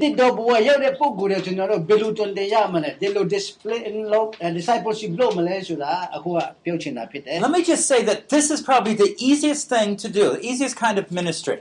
[0.00, 3.80] တစ်တော့ဘဝရောက်တဲ့ပုံကိုယ်တွေကျွန်တော်တို့ဘယ်လိုတွင်တင်ရမလဲဒီလို display
[4.12, 10.08] လုပ် discipleship လုပ်မလဲဆိုတာအခုကပြောချင်တာဖြစ်တယ် Let me just say that this is probably the easiest thing to
[10.18, 11.58] do, the easiest kind of ministry.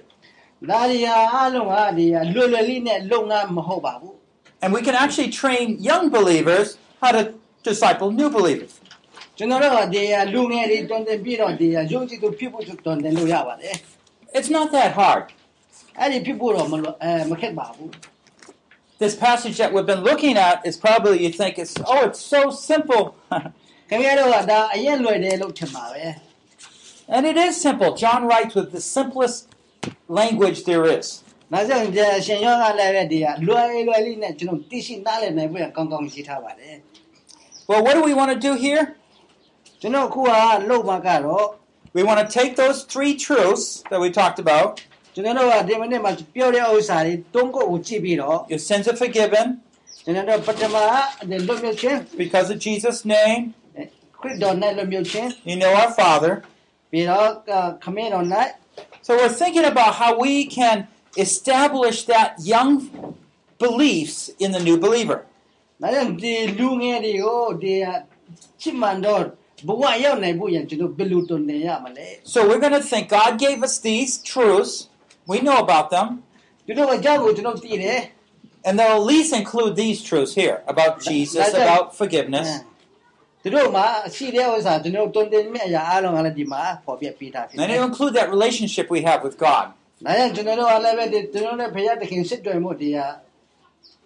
[0.71, 2.05] ဒါရီယာအားလုံးကဒီ
[2.35, 4.13] လွယ်လွယ်လေးနဲ့လုံငါမဟုတ်ပါဘူး
[4.63, 6.67] And we can actually train young believers
[7.01, 7.21] how to
[7.69, 8.71] disciple new believers.
[9.41, 13.75] ကျွန်တော်တို့ကဒီလူငယ်တွေတွင်တင်ပြီးတော့ဒီယုံကြည်သူဖြစ်ဖို့တွင်တင်လို့ရပါတယ်
[14.37, 15.23] It's not that hard.
[15.99, 17.91] အဲ့ဒီဖြစ်ဖို့တော့မလွယ်အဲမခက်ပါဘူး
[19.03, 22.41] This passage that we've been looking at is probably you think it's oh it's so
[22.71, 23.03] simple.
[23.89, 26.05] ခင်ဗျားတို့ကဒါအရင်လွယ်တယ်လို့ထင်ပါပဲ
[27.15, 27.89] and it is simple.
[28.03, 29.37] John writes with the simplest
[30.19, 31.07] language there is.
[31.53, 36.75] ဒါကြောင့်ဒီရှင်ယောကလည်းပဲဒီလွယ်လွယ်လေးနဲ့ကျွန်တော်သိရှိနားလည်နိုင်ဖို့ကောင်းကောင်းရှိထားပါတယ်
[37.69, 38.83] Well, what do we want to do here?
[39.81, 40.31] ကျွန်တော်အခုက
[40.69, 41.47] လုပ်မှာကတော့
[41.97, 44.71] We want to take those three truths that we talked about.
[45.13, 49.47] ကျွန်တော်တို့ကဒီမနေ့မှာပြောတဲ့ဥစ္စာတွေတုံးကိုကိုကြည့်ပြီးတော့ Your sins are forgiven
[50.03, 50.75] ကျွန်တော်တို့ပထမ
[51.29, 53.41] ဒီလွတ်မြောက်ခြင်း because of Jesus' name.
[54.19, 56.33] ခရစ်တော်နဲ့လွတ်မြောက်ခြင်း You know our Father.
[56.91, 57.27] ပြီးတော့
[57.83, 58.47] ခမင်းတော်နဲ့
[59.05, 60.77] So we're thinking about how we can
[61.25, 62.71] establish that young
[63.63, 65.19] beliefs in the new believer.
[65.81, 67.73] ဒါကြောင့်ဒီလူငယ်တွေကိုဒီ
[68.61, 69.23] ချစ်မှန်တော့
[69.67, 74.73] ဘဝရောက်နိုင်ဖို့ရန်ကျွန်တော်ဘယ်လိုတုံ့ပြန်ရမလဲ So we're going to think God gave us these truths.
[75.31, 76.07] We know about them.
[76.65, 77.99] ကျွန်တော်အကြောင်းကိုကျွန်တော်သိတယ်
[78.67, 82.47] And they'll at least include these truths here about Jesus, about forgiveness.
[83.43, 89.65] သူတို့မှာရှိတဲ့ဥစ္စာကျွန်တော်တုံ့ပြန်မြတ်အရာအားလုံးကလည်းဒီမှာပေါ်ပြပေးထားဖြစ်တယ် And it'll include that relationship we have with God.
[90.05, 92.89] ဒါကြောင့်ကျွန်တော်တို့ကလည်းပဲဒီကျွန်တော်တို့ဖခင်တခင်စစ်တော်မှုဒီ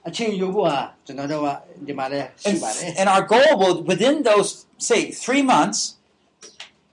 [0.07, 1.47] အချင်းယူဖို့ဟာကျွန်တော်တို့က
[1.87, 4.49] ဒီမှာလည်းရှိ And, ပါတယ် and our goal will, within those,
[4.89, 5.79] say, three months,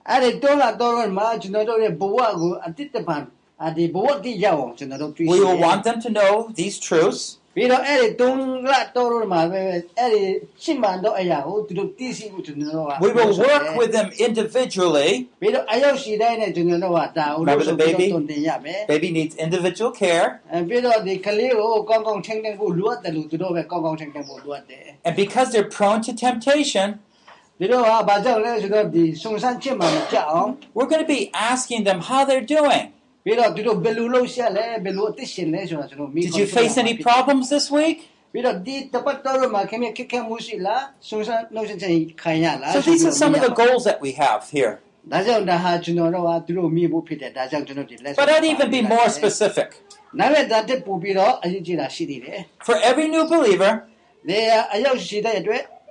[0.09, 3.17] အဲ့ဒီတော့လာတော့မှာကျွန်တော်တို့ရဲ့ဘဝကိုအတိတ်တပံ
[3.65, 7.21] အဒီဘဝတိရောက်အောင်ကျွန်တော်တို့တွေ့ရှိ we will want them to know these truths.
[7.55, 8.39] ပြီးတော့အဲ့ဒီတုံး
[8.71, 9.59] လာတော့မှာပဲ
[9.97, 10.21] အဲ့ဒီ
[10.63, 15.11] ရှင်းမှန်တော့အရာကိုသူတို့သိရှိဖို့ကျွန်တော်တို့က We will work with them individually.
[15.41, 20.27] ပြီးတော့အရောက်ရှိတိုင်းနဲ့ကျွန်တော်တို့ကဒါဦးလို့ဆိုပြီးတော့တုံတင်ရမယ် Baby needs individual care.
[20.53, 26.87] အဲပြီးတော့ဒီကလေးကိုကောင်းကောင်းထိန်းသိမ်းဖို့လိုအပ်တယ်လို့သူတို့ပဲကောင်းကောင်းထိန်းသိမ်းဖို့လိုအပ်တယ် And because they're prone to temptation,
[30.74, 32.92] we're going to be asking them how they're doing.
[36.26, 38.08] Did you face any problems this week?
[42.72, 44.78] So these are some of the goals that we have here.
[48.16, 49.68] But I'd even be more specific.
[52.64, 53.84] For every new believer,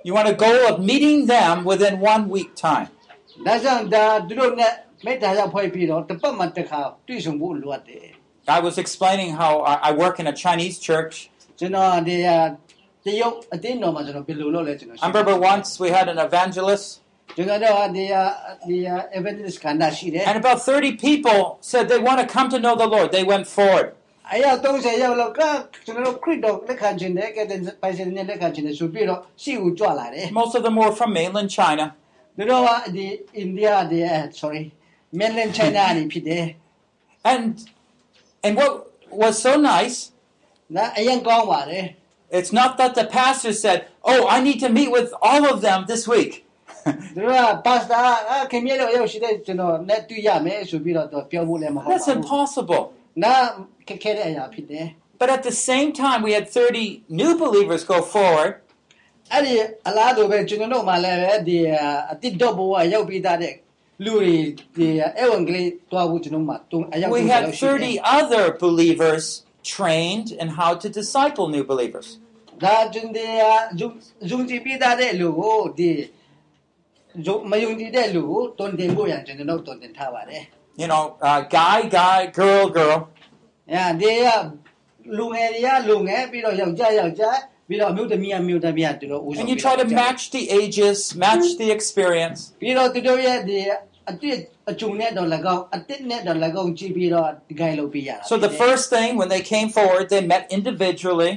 [0.03, 2.89] ဒီအရောက်ရှိတဲ့အတွက် you want a goal of meeting them within one week time.
[3.45, 4.73] ဒါကြောင့်ဒါသူတို့နဲ့
[5.05, 8.05] မိတ္တာရောက်ဖွဲ့ပြီးတော့တစ်ပတ်မှတစ်ခါတွေ့ဆုံဖို့လိုအပ်တယ်
[8.57, 11.13] I was explaining how I I work in a Chinese church.
[11.59, 12.17] ကျွန်တော်ဒီ
[13.05, 16.87] တရုတ်အတင်းတော်မှာကျွန်တော်ဘယ်လိုလုပ်လဲကျွန်တော် I remember once we had an evangelist,
[17.37, 18.05] ကျွန်တော်တို့ဒီ
[18.69, 18.77] ဒီ
[19.19, 21.39] evangelist ခန္ဓာရှိတယ် and about 30 people
[21.71, 23.07] said they want to come to know the Lord.
[23.17, 23.87] They went forward.
[24.33, 25.41] အယောက်30ယောက်လောက်က
[25.85, 31.85] ကျွန်တော်တို့ခရစ်တော်လက်ခံခြင်းနဲ့ကတဲ့ပိုင်စင်နဲ့လက်ခံခြင်းနဲ့ဆိုပြီးတော့ရှိဦးကြွလာတယ် Most of them were from mainland China.
[32.37, 33.05] သူတို့ကဒီ
[33.37, 33.99] အိန္ဒိယဒီ
[34.41, 34.63] sorry
[35.19, 36.45] mainland China နေဖြစ်တယ်
[37.31, 37.45] And
[38.45, 38.71] and what
[39.21, 39.97] was so nice,
[40.75, 41.85] နော်အရင်ကောင်းပါတယ်
[42.37, 43.79] it's not that the pastor said,
[44.09, 46.33] "Oh, I need to meet with all of them this week."
[47.15, 47.97] သူတို့က pastor
[48.29, 52.83] အခင်မြေလို့ရောက်ရှိတဲ့ကျွန်တော်နဲ့တွေ့ရမယ်ဆိုပြီးတော့ပြောဖို့လည်းမဟုတ်ပါ That's ဘူး impossible.
[53.23, 53.43] နော်
[53.87, 54.87] ခက်ခဲတဲ့အရာဖြစ်တယ်
[55.21, 58.51] But at the same time, we had 30 new believers go forward,
[59.33, 59.53] အဲ့ဒီ
[59.87, 61.57] အလားတူပဲကျွန်တော်တို့မှလည်းပဲဒီ
[62.11, 63.53] အတိတ်တော့ဘဝရောက်ပြီးသားတဲ့
[64.03, 64.35] လူတွေ
[64.75, 64.87] ဒီ
[65.19, 69.23] အဝံဂလိတွားဖို့ကျွန်တော်မှတုံအရောက် we ပြီး had လောက်ရှိတယ် 30 other believers
[69.75, 72.07] trained in how to disciple new believers.
[72.63, 73.31] ဒါကျင်တဲ့
[73.81, 73.89] ယုံ
[74.31, 75.89] ယုံကြည်ပြီးသားတဲ့လူကိုဒီ
[77.27, 80.43] ယုံမယုံကြည်တဲ့လူကိုတွန်တင်ဖို့ရန်ကျွန်တော်တို့တွန်တင်ထားပါတယ်
[80.81, 82.97] You know, uh, guy, guy, girl, girl.
[83.73, 84.27] အဲဒီက
[85.17, 87.37] လူငယ်တွေကလူငယ်ပြီးတော့ယောက်ျားယောက်ျား
[87.67, 92.39] ပြီးတော့အမျိုးသမီးအမျိုးသမီးသူတို့ဦးဆောင် And you try to match the ages, match the experience.
[92.61, 93.57] ပြီးတော့သူတို့ရဲ့ဒီ
[94.09, 94.35] အတစ်
[94.71, 101.33] အကျုံနဲ့တော့၎င်းအတစ်နဲ့တော့၎င်းကြည့်ပြီးတော့ဒီကိုင်လုပ်ပြရတာ So the first thing, when they came forward, they met individually.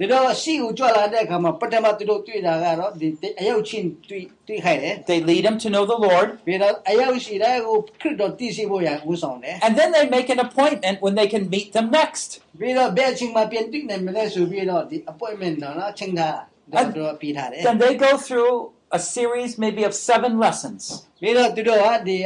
[0.00, 3.08] ဒီတော့ရှိကိုကြွလာတဲ့အခါမှာပထမသူတို့တွေ့တာကတော့ဒီ
[3.40, 6.28] အယုတ်ချင်းတွေ့တွေ့ခိုင်းတယ် They lead them to know the Lord.
[6.46, 12.28] ပြီးတော့အယုတ်ရှိတဲ့ကိုခရစ်တော်တည်ရှိဖို့ရဦးဆောင်တယ် And then they make an appointment when they can meet them next.
[12.60, 16.36] ပြီးတော့ဘယ်အချိန်မှပြန်တွေ့နိုင်မလဲဆိုပြီးတော့ဒီ appointment တော့နော်ချိန်ထား
[16.72, 18.52] တော့တို့ပြီးထားတယ် Then they go through
[18.98, 20.82] a series maybe of seven lessons.
[21.22, 22.16] ပြီးတော့သူတို့ကဒီ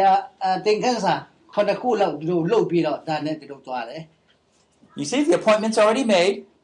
[0.44, 1.14] အသင်ခန်းစာ
[1.54, 4.02] ခုနှစ်ခုလောက်သူတို့လုတ်ပြီးတော့ဒါနဲ့သူတို့သွားတယ်
[4.98, 6.36] You see, the appointment's already made,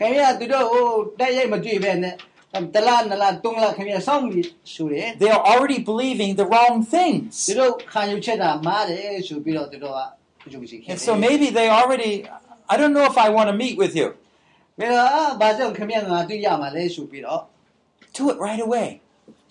[0.04, 0.84] င်ဗျာသူတို့ဟို
[1.20, 2.14] တိုက်ရိုက်မတွေ့ပဲနဲ့
[2.74, 7.32] တလားနလားတုံးလားခင်ဗျာစောင့်ပြီးဆိုတယ် they are already believing the wrong သူ things.
[7.58, 10.00] တို့ခံယူချက်တာမားတယ်ဆိုပြီးတော့သူတို့က
[10.52, 12.12] ယုံကြည်ခဲ့ And so maybe they already,
[12.72, 14.08] I don't know if I want to meet with you.
[14.78, 17.40] ပြီးတော့အာဘာကြောင့်ခင်ဗျာငါတွေ့ရမှာလဲဆိုပြီးတော့
[18.16, 18.88] Do it right away.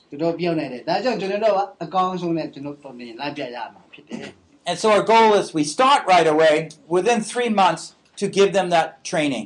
[0.09, 4.29] သူတို့ပြောနေတယ်ဒါကြောင့်ကျွန်တော်တို့ကအကောင်းဆုံးနဲ့ကျွန်တော်တော်နေလိုက်ပြရမှာဖြစ်တယ်
[4.69, 6.53] And so our goal is we start right away
[6.95, 7.83] within three months
[8.21, 9.45] to give them that training.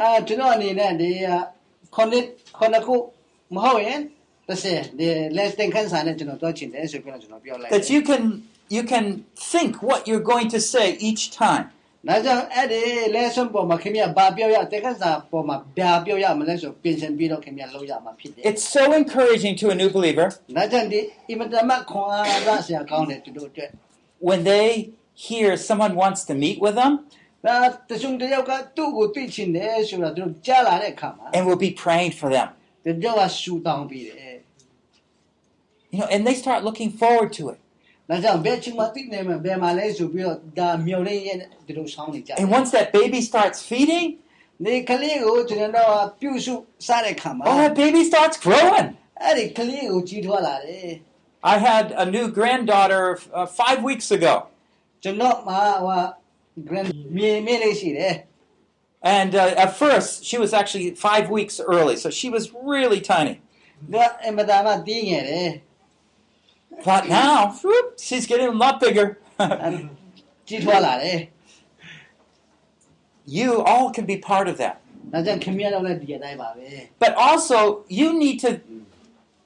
[0.00, 1.10] အဲကျွန်တော်အနေနဲ့ဒီ
[1.94, 2.24] ခုနှစ်
[2.58, 2.94] ခုနှစ်ခု
[3.54, 4.00] မဟုတ်ရင်
[4.48, 8.22] တစ်စက်ဒီ less than ခန်းစာနဲ့ကျွန်တော်တွားချင်တယ်ဆိုပြီးတော့ကျွန်တော်ပြောလိုက် that you can
[8.76, 9.06] you can
[9.52, 11.66] think what you're going to say each time.
[12.08, 12.82] ဒါကြောင့်အဲ့ဒီ
[13.16, 20.26] lesson ပေါ်မှာခင်ဗျဘာပြောရတဲ့ခန်းစာပေါ်မှာဘာပြောရမလဲဆိုပြင်ဆင်ပြီးတော့ခင်ဗျလုပ်ရမှာဖြစ်တယ် It's so encouraging to a new believer
[20.56, 21.00] ဒါကြောင့်ဒီ
[21.30, 23.70] အင်မတန်မှခွန်အားရဆရာကောင်းတယ်သူတို့အတွက်
[24.28, 24.68] when they
[25.26, 26.92] hear someone wants to meet with them
[31.33, 32.49] and we'll be praying for them.
[35.91, 37.57] You know, and they start looking forward to it.
[42.37, 44.17] And once that baby starts feeding,
[47.47, 48.97] oh, that baby starts growing.
[51.43, 54.47] I had a new granddaughter uh, five weeks ago.
[59.01, 63.41] And uh, at first, she was actually five weeks early, so she was really tiny.
[66.83, 69.17] But now, whoop, she's getting a lot bigger.
[73.25, 74.81] you all can be part of that.
[76.99, 78.59] But also, you need to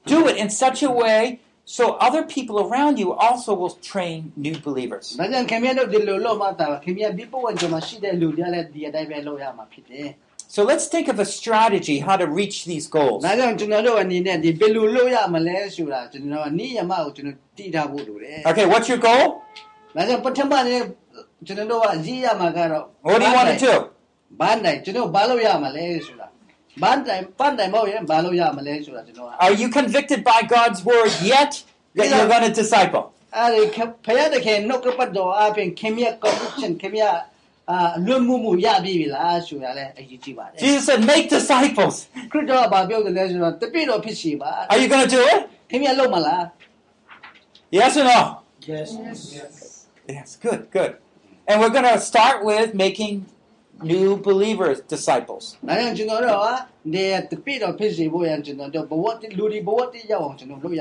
[0.04, 1.40] do it in such a way
[1.77, 5.05] so other people around you also will train new believers.
[5.19, 10.09] ဒါကြောင့်ခင်ဗျားတို့ဒီလိုလုပ်မှသာခင်ဗျားဒီပုံစံမှာရှိတဲ့လူတွေလည်းဒီအတိုင်းပဲလုပ်ရမှာဖြစ်တယ်
[10.55, 13.19] So let's think of a strategy how to reach these goals.
[13.25, 19.25] ဒါကြောင့်ကျွန်တော်တို့အနေနဲ့ဒီဘယ်လိုလုပ်ရမလဲဆိုတာကျွန်တော်နိယမကိုကျွန်တော်တည်ထားဖို့လိုတယ် Okay, what's your goal?
[19.95, 20.81] ဒါကြောင့်ပထမနေ့
[21.47, 23.73] ကျွန်တော်တို့ကရည်ရမှာကတော့ What do you want to do?
[24.39, 26.22] ဘန်တိုင်းကျွန်တော်ဘာလို့ရမလဲဆိုတာဘန်တိုင်းဘန်တိုင်းမဟုတ်ရင်ဘာလို့ရမလဲဆိုတာကျွန်တော်က
[29.45, 31.63] Are you convicted by God's word yet
[31.95, 33.05] that you're going to disciple?
[33.37, 37.13] အဲဒီဖယားတခင်နှုတ်ကပတ်တော်အပြင်ခင်မြတ်ကောင်းခြင်းခင်မြတ်
[37.71, 41.95] အာလွတ်မှုမှုရပြီလားဆိုတာလည်းအရေးကြီးပါတယ် Jesus said, make disciples.
[42.31, 45.39] ခရစ်တော်ကဘာပြောတယ်လဲဆိုတော့တပိတော်ဖြစ်စီပါ Are you going to do it?
[45.69, 46.43] ခင်ဗျလုပ်မလား
[47.77, 48.19] Yes or no?
[48.71, 48.89] Yes
[50.15, 50.91] Yes, good, good.
[51.47, 53.13] And we're going to start with making
[53.82, 55.56] new believers, disciples.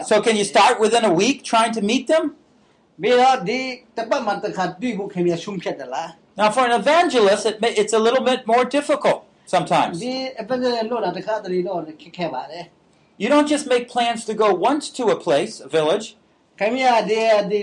[0.06, 2.36] So can you start within a week trying to meet them?
[6.38, 10.00] Now for an evangelist, it may, it's a little bit more difficult sometimes.
[13.18, 16.16] You don't just make plans to go once to a place, a village.
[16.61, 17.21] ခင်ဗျဒီ
[17.51, 17.61] ဒီ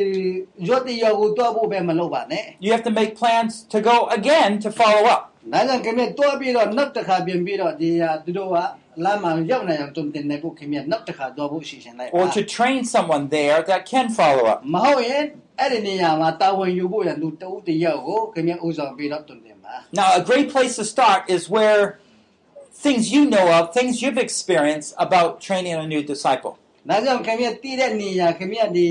[0.67, 5.21] ရွတ်တိယောကိုတွားဖို့ပဲမလုပ်ပါနဲ့ You have to make plans to go again to follow up.
[5.53, 8.57] ဒါကြောင့်ခင်ဗျတွားပြီးတော့နောက်တစ်ခါပြင်ပြီးတော့ဒီဟာသူတို့က
[9.03, 14.59] လမ်းမှာရောက်နေအောင်တုံတင်နေဖို့ခင်ဗျနောက်တစ်ခါတွားဖို့ရှိရှင်လိုက်ပါ or to train someone there that can follow up.
[14.73, 15.23] မဟုတ်ရင်
[15.59, 21.81] အဲ့ဒီနေရာမှာတာဝန်ယူဖို့ရလူတဦးတယောက်ကိုခင်ဗျဥဆောင်ပြီးတော့တုံတင်ပါ Now, a great place to start is where
[22.85, 26.53] things you know of, things you've experienced about training a new disciple.
[26.89, 28.85] ဒါကြောင့်ခင်ဗျတည်တဲ့နေရာခင်ဗျဒီ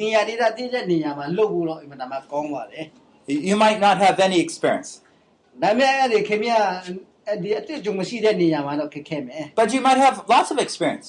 [0.00, 2.84] နေရာဒေသတည်တဲ့နေရာမှာလှုပ်ဖို့တော့အင်မတန်မှကောင်းပါတယ်
[3.30, 4.90] You- You might not have any experience,
[5.62, 6.52] ဒါပေမဲ့အဲ့ဒီခင်ဗျ
[7.26, 11.08] အဲ့ဒီအတွေ့အကြုံမရှိတဲ့နေရာမှာတော့ခက်ခဲမယ် but you might have lots of experience.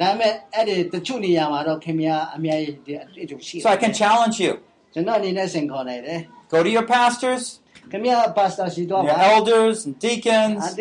[0.00, 4.52] ဒါပေမဲ့အဲ့ဒီတချို့နေရာမှာတော့ခင်ဗျအများကြီးဒီအတွေ့အကြုံရှိတယ် So I can challenge you.
[4.94, 6.20] ကျွန်တော်အနေနဲ့စင်ခေါ်နေတယ်
[6.52, 7.44] Go to your pastors,
[7.89, 8.87] Camilla pastor și
[9.35, 10.73] elders and deacons.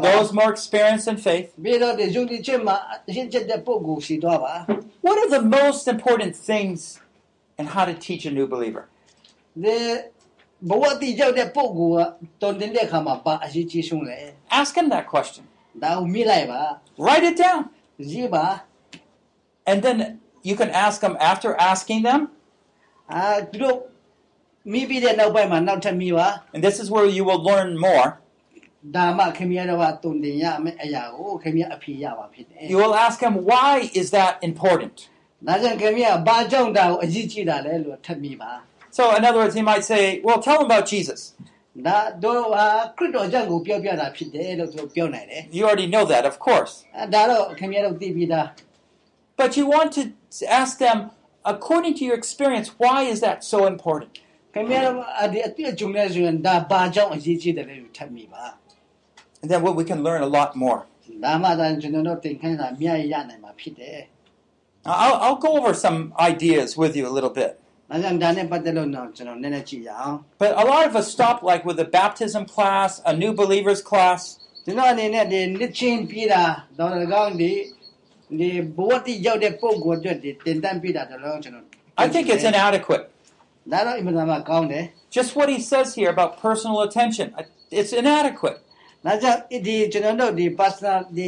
[0.00, 1.50] Those more experienced in faith.
[5.00, 7.00] What are the most important things
[7.58, 8.88] in how to teach a new believer?
[9.52, 10.10] De
[10.58, 13.22] bawati jau de pogu ton din de kama.
[14.48, 15.44] Ask him that question.
[16.98, 17.70] Write it down.
[18.00, 18.28] Zi.
[19.66, 22.30] And then you can ask them after asking them.
[23.10, 23.78] Ah, uh,
[24.71, 28.07] မိပြီးတဲ့နောက်ပိုင်းမှာနောက်ထပ်မိပါ and this is where you will learn more.
[28.95, 34.95] ဒါမှခင်ဗျားတော့တုံတင်ရမယ့်အရာကိုခင်ဗျားအဖြေရပါဖြစ်တယ် You will ask him, why is that important?
[35.47, 38.51] ဒါကြောင့်ခင်ဗျားဘာကြောင့်ဒါကိုအရေးကြီးတာလဲလို့ထပ်မိပါ
[38.97, 41.19] So, in other words, he might say, well, tell him about Jesus.
[41.87, 42.65] ဒါတို့ဟာ
[42.97, 46.73] ခရစ်တော်ကြောင့်ကိုပြောပြတာဖြစ်တယ်လို့သူပြောနိုင်တယ် You already know that, of course.
[46.99, 48.45] အဲဒါတော့ခင်ဗျားတို့သိပြီးသား
[49.41, 50.03] But you want to
[50.61, 50.97] ask them,
[51.53, 54.11] according to your experience, why is that so important?
[54.53, 58.43] ခင်ဗျားတို့အဒီအတိအကျုံနဲ့ဆိုရင်ဒါဘာကြောင့်အရေးကြီးတယ်လဲလို့ထပ်မိပါ
[59.41, 60.79] And then well, we can learn a lot more.
[61.23, 63.99] ဒါမှသာကျွန်တော်တို့သင်ခန်းစာအများကြီးရနိုင်မှာဖြစ်တယ်
[64.85, 65.99] I'll, I'll go over some
[66.31, 67.51] ideas with you a little bit.
[67.89, 73.79] ။ဒါကြောင့်ဒါနဲ့ပတ်သက်လို့တော့ကျွန်တော်နည်းနည်းကြည့်ရအောင် But a lot of us stop like with a baptism class, a new believers
[73.89, 76.43] class, ။ကျွန်တော်အနေနဲ့ဒီနှစ်ချင်းပြေးတာ
[76.79, 77.51] တော့လည်းကောင်းဒီ
[78.39, 81.65] ဒီဘဝတိရောက်တဲ့ပုံကိုအတွက်ဒီတင်တန်းပြေးတာတော့လည်းကျွန်တော်
[82.03, 83.03] I think it's inadequate.
[85.15, 87.45] Just what he says here about personal attention, I-
[87.79, 88.57] it's inadequate.
[89.03, 91.27] ။ဒါကြောင့်ဒီကျွန်တော်တို့ဒီ personal ဒီ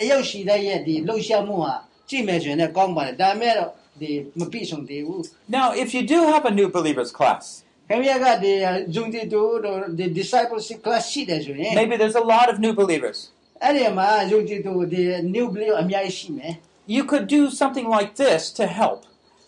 [0.00, 1.74] အရောက်ရှိတဲ့ရဲ့ဒီလှုပ်ရှားမှုဟာ
[2.08, 5.20] ကြည့်မယ်ဆိုရင်လည်းကောင်းပါတယ်။ဒါပေမဲ့တော့ဒီမပြည့်စုံသေးဘူး
[5.56, 8.52] Now, if you do have a new believers class, ။ခင်ဗျားကဒီ
[8.94, 13.18] ဂျုံတီတူတို့ဒီ discipleship class ရှိတယ်ဆိုရင် maybe there's a lot of new believers.
[13.64, 15.02] အဲ့ဒီမှာဂျုံတီတူဒီ
[15.36, 16.52] new believer အများကြီးရှိမယ်။
[16.96, 19.00] You could do something like this to help.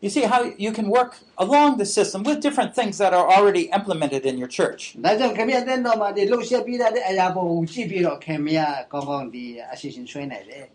[0.00, 3.62] You see how you can work along the system with different things that are already
[3.62, 4.94] implemented in your church.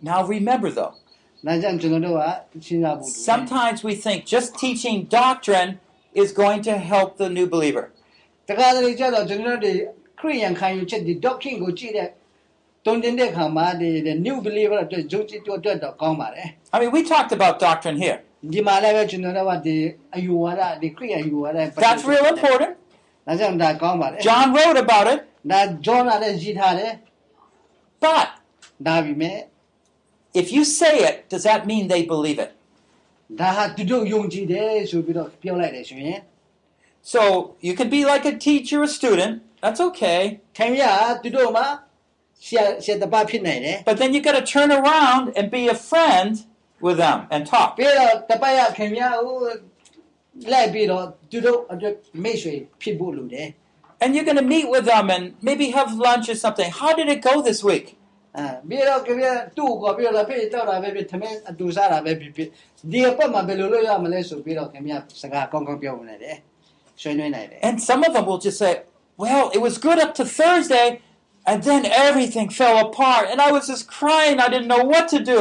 [0.02, 0.94] Now remember though,
[3.04, 5.80] sometimes we think just teaching doctrine
[6.14, 7.90] is going to help the new believer.
[16.74, 18.20] I mean, we talked about doctrine here.
[21.76, 22.78] That's real important.
[24.22, 25.26] John wrote about it.
[25.46, 26.08] That John
[28.00, 28.30] But
[30.34, 32.54] if you say it, does that mean they believe it?
[37.02, 39.44] So you can be like a teacher, a student.
[39.62, 40.42] That's okay.
[43.86, 46.44] But then you got to turn around and be a friend
[46.87, 47.71] with them and talk.
[47.79, 49.37] ပြီးတော့တပတ်ရခင်ဗျာဟို
[50.53, 53.49] လိုက်ပြီးတော့သူတို့အတွက်မိတ်ဆွေဖြစ်ဖို့လိုတယ်
[54.03, 56.69] And you're going to meet with them and maybe have lunch or something.
[56.81, 57.87] How did it go this week?
[58.37, 62.49] အဲပြီးတော့ခင်ဗျာသူ့ကိုပြီးတော့ဖေးတော့တာပဲဖြစ်သမင်းအတူစားတာပဲဖြစ်ဖြစ်
[62.93, 66.37] ဒီအပတ်မှာဘယ်လိုလုပ်ရမလဲဆိုပြီးတော့ခင်ဗျာစကားကောင်းကောင်းပြောနေတယ်
[67.01, 68.73] ဆွေးနွေးနိုင်တယ် And some of them will just say,
[69.23, 70.89] Well, it was good up to Thursday,
[71.51, 74.37] and then everything fell apart, and I was just crying.
[74.47, 75.41] I didn't know what to do.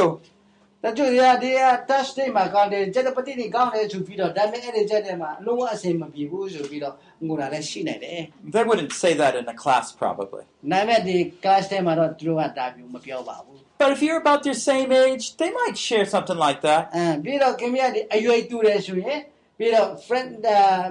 [0.84, 6.94] တချို့ရဒီအ touch day မှာကောင်းတယ်ကျက်ပတိနေကောင်းတယ်ဆိုပြီးတော့ဒါပေမဲ့အဲ့ဒီကျက်တဲ့မှာအလုံးဝအဆင်မပြေဘူးဆိုပြီးတော့
[7.26, 8.20] ငိုတာလည်းရှိနိုင်တယ်
[8.54, 10.42] They wouldn't say that in a class, probably.
[10.72, 16.60] နာမဲ့ဒီ class ထဲမှာတော့သူတို့ကဒါမျိုးမပြောပါဘူး But if you're about their same age, they might share something like
[16.68, 16.82] that.
[16.96, 19.18] အဲပြီးတော့ခင်ဗျာဒီအရွယ်တူတယ်ဆိုရင်
[19.58, 20.30] ပြီးတော့ friend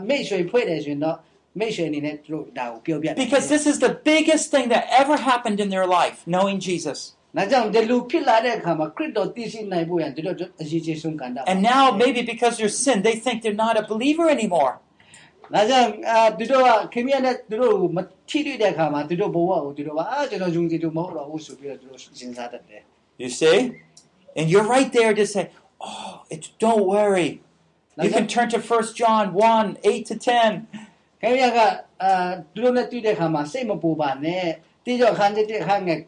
[0.09, 1.17] မိတ်ဆွေဖွဲ့တယ်ဆိုရင်တော့
[1.59, 6.99] မိတ်ဆွေအနေနဲ့သူတို့ဒါကိုပြောပြတယ် Because this is the biggest thing that ever happened in their life, knowing Jesus.
[7.37, 14.73] ဒါကြောင့်ဒီလူဖြစ်လာတဲ့အခါမှာခရစ်တော်သိရှိနိုင်ဖို့ရန်သူတို့အရေးကြီးဆုံးကဏ္ဍ And now, maybe because they're sin, they think they're not a believer anymore.
[15.53, 17.99] ဒါကြောင့်အာသူတို့ကခင်ဗျားနဲ့သူတို့ကိုမ
[18.29, 22.81] ထိတွေ့တဲ့အခါမှာသူတို့ဘဝကိုသူတို့ကအာကျွန်တော်ယုံကြည်သူမဟုတ်တော့ဘူးဆိုပြီးတော့သူတို့စဉ်းစားတတ်တယ်
[23.23, 23.57] You see?
[24.37, 25.43] And you're right there to say,
[25.81, 27.41] oh, it's, don't worry.
[28.03, 30.67] You can turn to 1 John 1 8 to 10.
[31.21, 31.59] ခင်ဗျားက
[32.03, 34.45] အာသူတို့နဲ့တွေ့တဲ့အခါမှာစိတ်မပူပါနဲ့
[34.85, 35.99] တိကျခန်းတဲ့ခန်းငယ်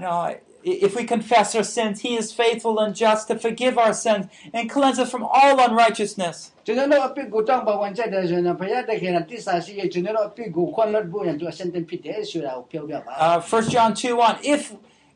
[0.00, 4.26] no, if we confess our sins, He is faithful and just to forgive our sins
[4.54, 6.52] and cleanse us from all unrighteousness.
[13.36, 14.72] Uh, 1 John 2 1 If,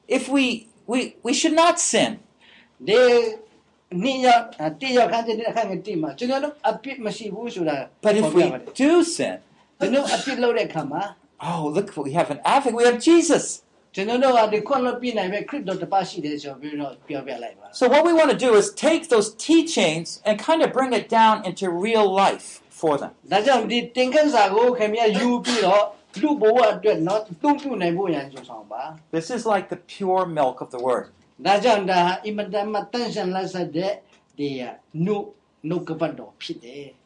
[0.08, 2.18] if we, we, we should not sin.
[8.02, 8.42] But if we
[8.74, 9.38] do sin,
[11.40, 12.76] Oh, look, we have an advocate.
[12.76, 13.62] We have Jesus.
[17.72, 21.08] So what we want to do is take those teachings and kind of bring it
[21.08, 23.10] down into real life for them.
[29.12, 31.08] This is like the pure milk of the word.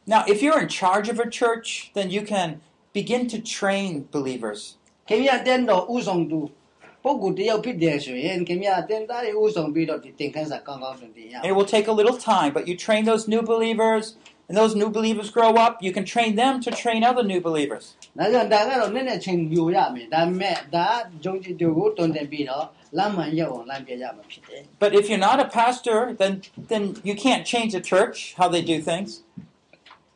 [0.07, 2.61] Now, if you're in charge of a church, then you can
[2.98, 4.60] begin to train believers.
[5.10, 6.40] ခင်ဗျာတဲ့တော်ဥဆောင်သူ
[7.04, 14.06] ပုဂ္ဂိုလ်တယောက်ဖြစ်တယ်ဆိုရင်ခင်ဗျာတင်သားတွေဥဆောင်ပြီးတော့ဒီသင်္ခန်းစာကောင်းကောင်းတင်တင်ရအောင် It will take a little time, but you train those new believers,
[14.48, 15.74] and those new believers grow up.
[15.86, 17.84] You can train them to train other new believers.
[18.20, 20.88] ဒါကြောင့်ဒါကတော့နည်းနည်းချင်းယူရမယ်ဒါပေမဲ့ဒါ
[21.24, 22.66] ဂျုံကြည်သူကိုတွန်တင်ပြီးတော့
[22.98, 26.34] လမ်းမှန်ရောက်အောင်လမ်းပြရမှာဖြစ်တယ် But if you're not a pastor, then
[26.72, 29.10] then you can't change the church how they do things.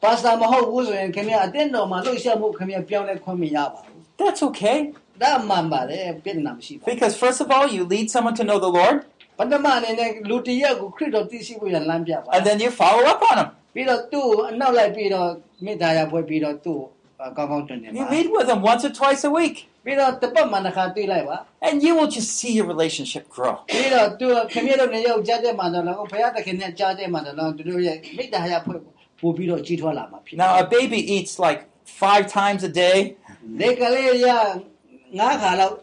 [0.04, 4.78] ပါစတာမဟုတ်ဘူးဆိုရင်ခင်ဗျာအတင်းတော်မှာလှုပ်ရှားမှုခင်ဗျာပြောင်းလဲခွင့်မရပါဘူး That's okay,
[5.24, 8.98] ဒါမှန်ပါတယ်ပြဿနာမရှိပါဘူး because first of all, you lead someone to know the Lord,
[9.40, 13.50] ပထမအနေနဲ့လူတစ်ယောက်ကိုခရစ်တော်သိရှိဖို့ရလမ်းပြပါ and then you follow up on them.
[13.74, 15.28] ပြီးတော့သူ့ကိုအနောက်လိုက်ပြီးတော့
[15.66, 16.80] မေတ္တာရဖွဲ့ပြီးတော့သူ့
[17.20, 22.30] ကိုကောင်းကောင်းတွင်တင် You ပါ meet with them once or twice a week, ပြီးတော့တစ်ပတ်မှတစ်ခါတွေ့လိုက်ပါ and you will just
[22.40, 23.56] see your relationship grow.
[23.74, 28.80] ပြီးတော့သူခင်ဗျားတို့နေရောက်ကြားတဲ့မှာတော့လည်းဘုရားသခင်နဲ့ကြားတဲ့မှာတော့သူတို့ရဲ့မေတ္တာရဖွဲ့
[29.24, 31.60] ပို့ပြီးတော့ကြီးထွားလာမှာဖြစ်တယ် Now, a baby eats like
[32.04, 32.98] five times a day.
[33.62, 34.28] ဒီကလေးရ
[35.20, 35.74] ငါးခါလောက်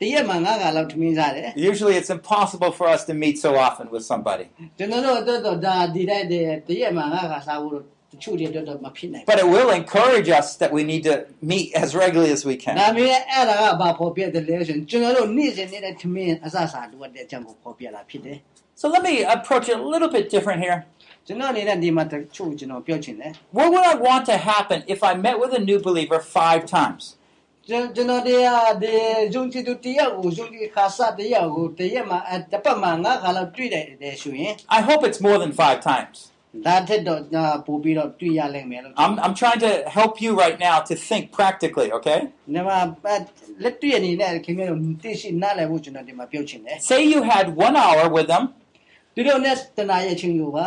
[0.00, 4.46] တရက်မှာငါးခါလောက်ထမင်းစားတယ် Usually, it's impossible for us to meet so often with somebody,
[4.78, 11.14] ကျွန်တော်တို့အတွက်တော့ဒါဒီတိုင်းတည်းတရက်မှာငါးခါစားဖို့တော့တချို့တွေအတွက်တော့မဖြစ်နိုင်ဘူး but it will encourage us that we need to
[11.52, 12.74] meet as regularly as we ဒါ can.
[12.96, 18.38] ပေမဲ့အဲ့ဒါကဘာပေါ်ပြတယ်လဲဆိုရင်ကျွန်တော်တို့နေ့စဉ်နေတဲ့ထမင်းအစစားတို့တဲ့အကြောင်းကိုပေါ်ပြလာဖြစ်တယ်
[18.80, 20.78] So let me approach it a little bit different here.
[21.26, 26.62] ကျွန်တော်အနေနဲ့ဒီမှာတချို့ကျွန်တော်ပြောချင်တယ် What would I want to happen if I met with a new believer five
[26.78, 27.02] times?
[27.68, 28.94] ကျွန်ကျွန်တော်တရားဒီ
[29.34, 36.16] ဇုံချီတူတရားကိုဇုံချီခါစားတရားကိုတရက်မှာအတပတ်မှာငါးခါလောက်တွေ့တယ်တဲ့ဆိုရင် I hope it's more than five times.
[36.66, 42.18] ဒါထက်တော့ညာပို့ပြီးတော့တွေ့ရလိမ့်မယ်လို့ I'm, I'm trying to help you right now to think practically, okay?
[42.54, 42.78] ဒီမှာ
[43.64, 48.44] လက်တွေ့အနေနဲ့ခင်ဗျားတို့သိရှိနားလည်ဖို့ကျွန်တော်ဒီမှာပြောချင်တယ် Say you had one hour with them.
[49.14, 50.66] သူတို့နဲ့တနာရဲ့ချင်းယူပါ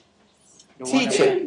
[0.92, 1.28] Teach God.
[1.28, 1.38] it.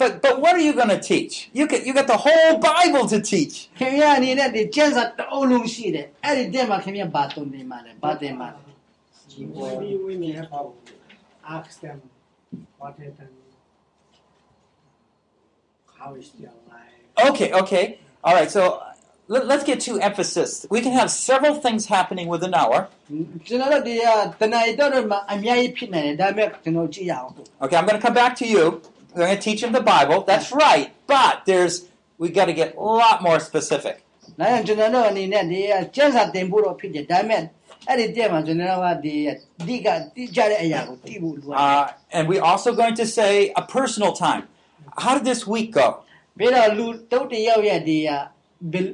[0.00, 1.50] But but what are you going to teach?
[1.52, 3.54] You get you got the whole Bible to teach.
[3.78, 8.60] ခင်ဗျားအနေနဲ့ဒီကျမ်းစာတအုပ်လုံးရှိတယ်အဲ့ဒီတဲ့မှာခင်ဗျားဘာတုံးနေမှာလဲဘာတင်မှာလဲ
[9.38, 10.62] Maybe we may have to
[11.56, 11.98] ask them
[12.78, 13.36] what happened,
[15.98, 17.28] how is their life.
[17.30, 17.84] Okay, okay.
[18.24, 18.50] All right.
[18.50, 18.62] So
[19.32, 20.66] let, let's get to emphasis.
[20.70, 22.78] We can have several things happening within an hour.
[23.46, 24.06] ကျွန်တော်တို့ဒီက
[24.40, 28.64] တနာရီတော့မှာအများကြီးဖြစ်နေတယ်ဒါပေမဲ့ကျွန်တော်ကြည့်ရအောင် Okay, I'm going to come back to you.
[29.14, 30.18] We're going to teach them the Bible.
[30.30, 30.86] That's right.
[31.14, 31.74] But there's
[32.22, 33.96] we got to get a lot more specific.
[34.40, 35.60] ဒါကြောင့်ကျွန်တော်တို့အနေနဲ့ဒီ
[35.96, 37.42] ကျမ်းစာတင်ဖို့တော့ဖြစ်တယ်ဒါပေမဲ့
[37.88, 39.16] အဲ့ဒီတဲ့မှာကျွန်တော်တို့ကဒီ
[39.68, 41.84] ဒီကတိကျတဲ့အရာကိုသိဖို့လိုတယ် Uh,
[42.16, 44.42] and we're also going to say a personal time.
[45.04, 45.86] How did this week go?
[46.38, 48.08] ပြီးတော့လူတုတ်တယောက်ရဲ့ဒီက
[48.72, 48.86] ဘယ်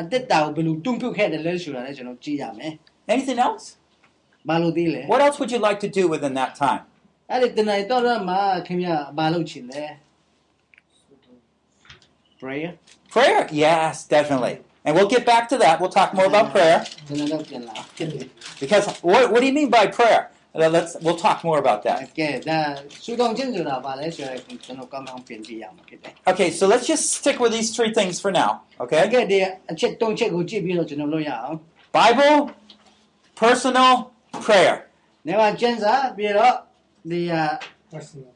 [0.00, 2.72] အတက်တာကိုဘယ်လိုတွန်းပြုတ်ခဲ့တယ်လဲဆိုတာလည်းကျွန်တော်ကြည့်ရမယ်
[3.14, 3.64] Anything else?
[4.48, 6.82] ဘာလို့သိလဲ What else would you like to do within that time?
[7.30, 9.84] အဲ့ဒီတနာရီတော့မှာခင်ဗျာဘာလို့ချင်လဲ
[12.40, 12.70] prayer
[13.14, 14.54] Prayer, yes, definitely.
[14.84, 15.74] And we'll get back to that.
[15.80, 16.78] We'll talk more about prayer.
[17.06, 18.26] ကျွန်တော်တို့ပြန်လာဖြစ်တယ်
[18.62, 20.22] Because what, what do you mean by prayer?
[20.53, 22.03] let's we'll talk more about that.
[22.03, 22.41] Okay,
[26.27, 28.63] okay, so let's just stick with these three things for now.
[28.79, 29.03] Okay.
[29.03, 29.07] Uh,
[31.91, 32.51] Bible,
[33.35, 34.87] personal, prayer.
[37.91, 38.33] Personal.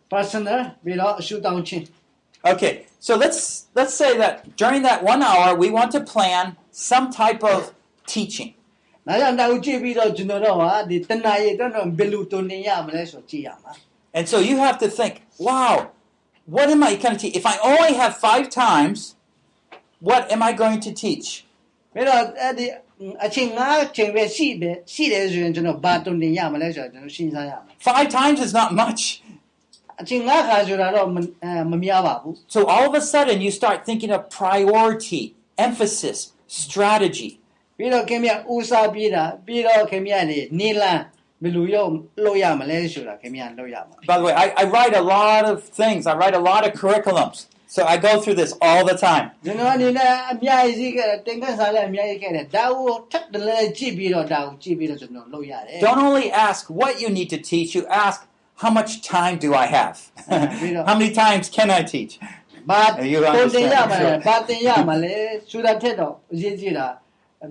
[2.46, 7.12] Okay, so let's let's say that during that one hour we want to plan some
[7.12, 7.74] type of
[8.08, 8.56] teaching.
[9.07, 13.73] ဒါကြောင့်ဒါကိုကြည့်ပြီးတော့ကျွန်တော်တို့ဟာဒီတဏှာရည်တော့ဘယ်လိုတုံနေရမလဲဆိုကြည့်ရမှာ
[14.17, 15.15] And so you have to think,
[15.49, 15.75] wow,
[16.55, 17.37] what am I going to teach?
[17.41, 18.99] If I only have five times,
[20.09, 21.29] what am I going to teach?
[21.95, 22.67] ပြီးတော့အဲ့ဒီ
[23.25, 23.63] အချိန်၅
[23.97, 29.03] ချိန်ပဲရှိတယ်ရှိတယ်ဆိုရင်ကျွန်တော်ဘာတုံနေရမလဲဆိုတော့ကျွန်တော်ရှင်းစားရမှာ Five times is not much.
[30.01, 35.23] အချိန်၅ခါဆိုတာတော့မအဲမများပါဘူး So all of a sudden you start thinking of priority,
[35.67, 36.19] emphasis,
[36.63, 37.31] strategy.
[37.81, 41.03] ပြီးတော့ခင်ဗျဦးစားပြေးတာပြီးတော့ခင်ဗျနေနေလန်း
[41.43, 41.91] ဘယ်လိုရောက်
[42.25, 46.03] လို့ရမလဲဆိုတာခင်ဗျလုပ်ရမှာ By the way, I, I write a lot of things.
[46.11, 47.39] I write a lot of curriculums.
[47.77, 49.27] So I go through this all the time.
[49.47, 58.19] ကျွန်တော်အနေနဲ့အများကြီးခဲ့တယ်တင်ကန်းစားလည်းအများကြီးခဲ့တယ်ဒါကိုထပ်တလဲကြည့်ပြီးတော့ဒါကိုကြည့်ပြီးတော့ကျွန်တော်လုပ်ရတယ် Don't only ask what you need to teach, you ask
[58.63, 59.95] how much time do I have?
[60.89, 62.13] how many times can I teach?
[62.71, 64.19] ဘာ You တုံတင်ရ understand, မှာလဲ sure.
[64.27, 65.15] ဘာတင်ရမှာလဲ
[65.51, 66.87] ဆိုတာထက်တော့အရေးကြီးတာ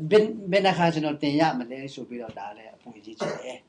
[0.10, 3.60] ဘယ်ဘယ်နှခါကျွန်တော်တင်ရမလဲဆိုပြီးတော့ဒါလည်းအပူကြီးချင်တယ်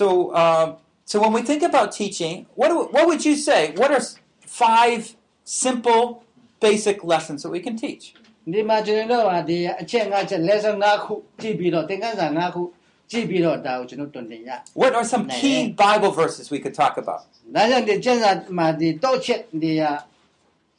[0.00, 0.06] So,
[0.42, 0.66] um,
[1.10, 3.72] so when we think about teaching, what, do, what would you say?
[3.80, 5.00] What are s- five
[5.44, 6.22] simple,
[6.60, 8.04] basic lessons that we can teach?
[8.52, 12.62] ဒီမှာကျွန်တော်တို့ကဒီအချက်၅ချက် lesson ၅ခုကြည့်ပြီးတော့သင်ခန်းစာ၅ခု
[13.10, 14.50] ကြည့်ပြီးတော့ဒါကိုကျွန်တော်တွင်တင်ရ
[14.80, 15.38] What are some Nah.
[15.40, 17.22] key Bible verses we could talk about?
[17.54, 19.82] ဒါကြောင့်ဒီကျန်းစာမှာဒီတော့ချက်ဒီက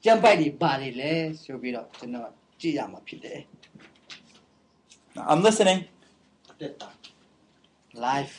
[0.03, 1.11] ကျမ်းပိုက်တွေပါတယ်လဲ
[1.43, 2.29] ဆိုပြီးတော့ကျွန်တော်
[2.61, 3.39] ကြည့်ရမှာဖြစ်တယ်
[5.29, 5.79] I'm listening.
[7.93, 8.33] live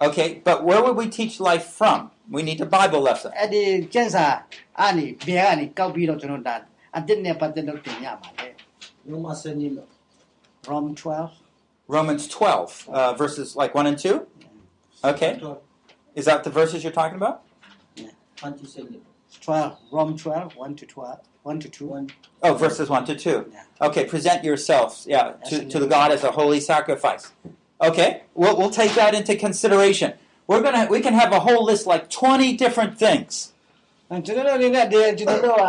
[0.00, 2.10] Okay, but where would we teach life from?
[2.28, 3.30] We need a Bible lesson.
[3.40, 4.26] အဲ့ဒီကျန်းစာ
[4.82, 6.56] အနေဘယ်ကနေကောက်ပြီးတော့ကျွန်တော်ဒါ
[6.96, 8.48] အတစ်နဲ့ပတ်သက်လို့တင်ရမှာလေ
[9.10, 9.84] Roma Senilo.
[10.70, 11.30] Rom 12
[11.88, 14.26] Romans 12, uh, verses like 1 and 2.
[15.04, 15.42] Okay,
[16.14, 17.42] is that the verses you're talking about?
[18.42, 19.05] Anti Senilo.
[19.40, 22.10] 12 Rom 12 1 to 12 1 to 2 One.
[22.42, 23.50] Oh, verses 1 to 2.
[23.52, 23.86] Yeah.
[23.86, 27.32] Okay, present yourselves, yeah, to, to the God as a holy sacrifice.
[27.80, 30.14] Okay, we'll, we'll take that into consideration.
[30.46, 33.32] We're gonna we can have a whole list like 20 different things.
[34.10, 35.64] အဲ့ကျွန်တော်တို့အနေနဲ့ဒီကျွန်တော်တို့က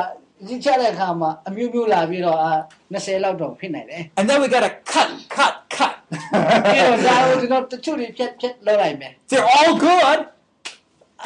[0.47, 2.51] ကြီးချတဲ့အခါမှာအမျိုးမျိုးလာပြီးတော့အာ
[2.93, 5.95] 20လောက်တော့ဖြစ်နိုင်တယ် And then we gotta cut, cut, cut.
[6.73, 10.19] ပြီးတော့ဒါကိုကျွန်တော်တချို့တွေဖြတ်ဖြတ်လုပ်လိုက်မယ် They're all good,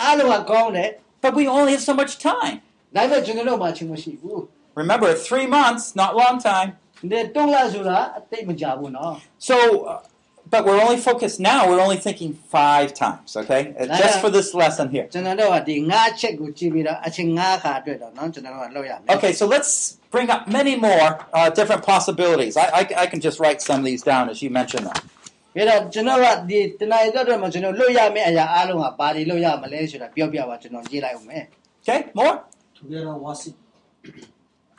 [0.02, 0.90] အားလုံးကကောင်းတယ်
[1.24, 2.58] but we only have so much time.
[2.96, 4.40] ဒါပေမဲ့ကျွန်တော်တို့မှချင်းမရှိဘူး
[4.84, 6.70] Remember, three months, not a long time.
[7.12, 9.14] ဒီတုံးလာဆိုတာအသိမကြဘူးနော်
[9.50, 9.56] So,
[9.92, 10.00] uh,
[10.54, 11.60] but we're only focused now.
[11.70, 13.62] We're only thinking five times, okay?
[13.80, 15.06] Uh, Just for this lesson here.
[15.14, 19.72] ကျွန်တော်တို့ကဒီငါးချက်ကိုကြည့်ပြီးတော့အချင်းငါးခါအတွက်တော့နော်ကျွန်တော်တို့ကလုပ်ရမယ် Okay, so let's
[20.16, 21.08] bring up many more
[21.38, 22.54] uh, different possibilities.
[22.64, 25.00] I, I, I can just write some of these down as you mentioned them.
[25.54, 31.44] ပြီးတော့ကျွန်တော်ကဒီတနင်္လာရက်အတွက်မှာကျွန်တော်လုပ်ရမယ့်အရာအားလုံးကဘာတွေလုပ်ရမလဲဆိုတာပြောပြပါကျွန်တော်ကြည့်လိုက်အောင်မယ်
[31.88, 32.36] Okay, more?
[32.78, 33.56] Together worship.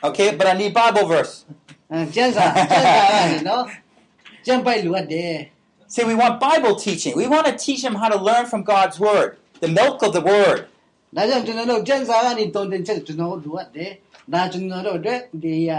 [0.07, 1.33] Okay, but I need Bible verse.
[1.91, 3.63] အဲကျန်းစာကျန်းစာကနေနော်
[4.45, 5.33] ကျန်းပိုက်လိုအပ်တယ်
[5.93, 7.13] See, we want Bible teaching.
[7.21, 9.29] We want to teach them how to learn from God's Word,
[9.63, 10.59] the milk of the Word.
[11.15, 13.91] ဒါကြောင့်ကျွန်တော်တို့ကျန်းစာကနေတုံတင်ချက်ကျွန်တော်တို့လိုအပ်တယ်
[14.33, 15.71] ဒါကျွန်တော်တို့အတွက်ဒီရ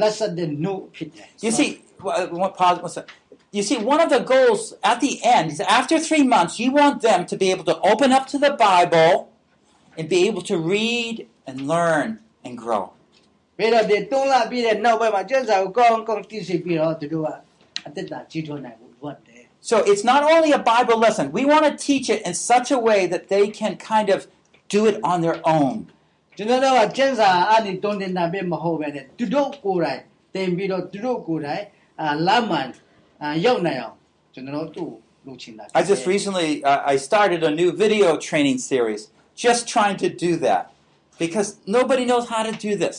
[0.00, 1.68] လက်ဆက်တဲ့ no ဖြစ်တယ် You see,
[2.04, 2.78] wha- what pause?
[2.84, 3.06] what's that?
[3.56, 7.02] You see, one of the goals at the end is after three months, you want
[7.02, 9.30] them to be able to open up to the Bible
[9.98, 12.08] and be able to read and learn
[12.44, 12.84] and grow.
[13.58, 17.28] ပြီးတော့ဒီတုံးလာပြီးတဲ့နောက်ပိုင်းမှာကျန်းစာကိုကောင်းကောင်းသိစေပြီးတော့သူတို့က
[17.86, 21.26] အသက်တာကြီးထွားနိုင်ဖို့လိုအပ်တယ် So it's not only a Bible lesson.
[21.38, 24.20] We want to teach it in such a way that they can kind of
[24.74, 25.76] do it on their own.
[26.36, 30.00] ကျွန်တော်တို့ကကျန်းစာအနေတုံတင်တာပဲမဟုတ်ပဲနဲ့သူတို့ကိုယ်တိုင်
[30.34, 31.62] တင်ပြီးတော့သူတို့ကိုယ်တိုင်
[32.00, 32.85] အာလာမန်အာ
[33.46, 33.96] ရောက်နိုင်အောင်
[34.34, 39.02] ကျွန်တော်တို့သူ့ကိုလုပ်ချင်တာ I just recently uh, I started a new video training series,
[39.46, 40.62] just trying to do that
[41.22, 41.48] because
[41.78, 42.96] nobody knows how to do this.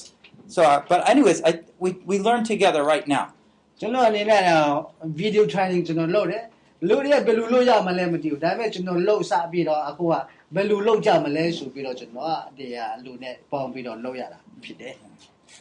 [0.55, 1.51] So, uh, but anyways, I,
[1.83, 3.25] we we learn together right now.
[3.79, 4.67] ကျွန်တော်အနေနဲ့တော့
[5.21, 6.43] video training ကျွန်တော်လုပ်တယ်
[6.87, 10.13] လူတွေကဘယ်လိုလုပ်ရမလဲမသိဘူးဒါပေမဲ့ကျွန်တော်လုပ်စပြီးတော့အခုက
[10.55, 14.95] ဘယ်လိုလုပ်ကြမလဲဆိုပြီးတော့ကျွန်တော်ကဒီဟာလူနဲ့ပေါင်းပြီးတော့လုပ်ရတာဖြစ်တယ်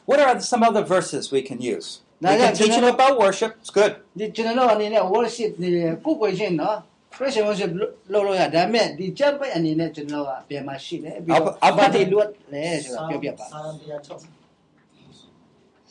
[0.09, 1.88] What are some other verses we can use?
[2.20, 3.52] They can teach you about worship.
[3.62, 3.96] It's good.
[4.14, 6.84] 你只能让你呢 worship 你不归信啊。
[7.18, 13.46] Christian worship လို့လို့ရဒါပေမဲ့ဒီ jump အနေနဲ့ကျွန်တော်ကပြန်မှရှိတယ်ပြီးတော့ဘာတွေလွတ်လဲဆိုတာပြောပြပါ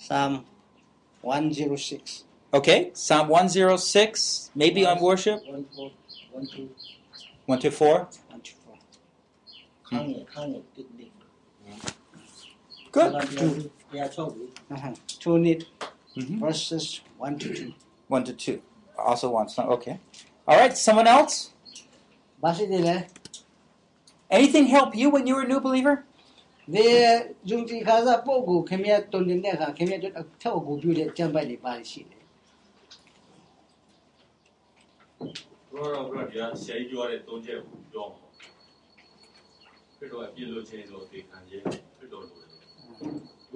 [0.06, 0.32] Psalm
[1.22, 2.24] 106
[2.56, 5.90] Okay Psalm 106 maybe on worship 124.
[7.46, 8.08] 124.
[9.90, 10.12] Hmm.
[12.92, 13.12] Good.
[13.36, 13.70] Good.
[14.70, 14.92] Uh-huh.
[15.20, 15.64] Two it.
[16.15, 16.39] Mhm.
[16.45, 16.85] verses
[17.17, 17.73] 1 to 2.
[18.09, 18.61] 1 to 2.
[18.97, 19.67] Also one song.
[19.75, 19.95] Okay.
[20.47, 21.35] All right, someone else?
[22.43, 22.95] ဘာရှိသေးလဲ
[24.37, 25.95] Anything help you when you were a new believer?
[26.73, 26.85] ဒီ
[27.49, 32.23] ယုံကြည်ခါစားပို့ကိုခင်ဗျာတုန်နေတဲ့အခါခင်ဗျာတို့အထောက်အကူပြုတဲ့အကြံပိုက်တွေပါရှိတယ်
[35.71, 38.27] ဘရောတော့ဘရောဒီကဆရာကြီးပြောတဲ့သုံးချက်ကိုပြောမှာ
[39.97, 41.67] ခရစ်တော်အပြည့်လို့ခြင်းလို့သိခံခြင်းခ
[41.99, 42.49] ရစ်တော်လိုတယ်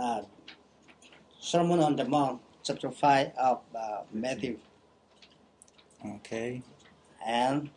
[0.00, 0.22] uh,
[1.38, 4.58] Sermon on the Mount, chapter 5 of uh, Matthew.
[6.04, 6.62] Okay.
[7.24, 7.70] And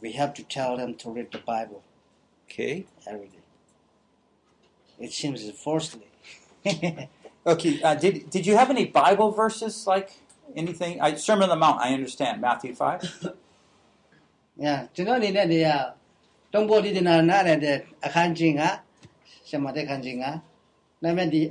[0.00, 1.82] we have to tell them to read the Bible.
[2.44, 2.86] Okay.
[3.06, 3.38] Every day.
[4.98, 6.06] It seems forcefully.
[7.46, 7.82] okay.
[7.82, 10.12] Uh, did Did you have any Bible verses like
[10.54, 11.00] anything?
[11.00, 11.80] I, Sermon on the Mount.
[11.80, 13.02] I understand Matthew five.
[14.56, 14.86] yeah.
[14.94, 15.32] Do you know the
[17.00, 17.82] na na the.
[21.03, 21.41] ဒါပေမဲ့ဒီ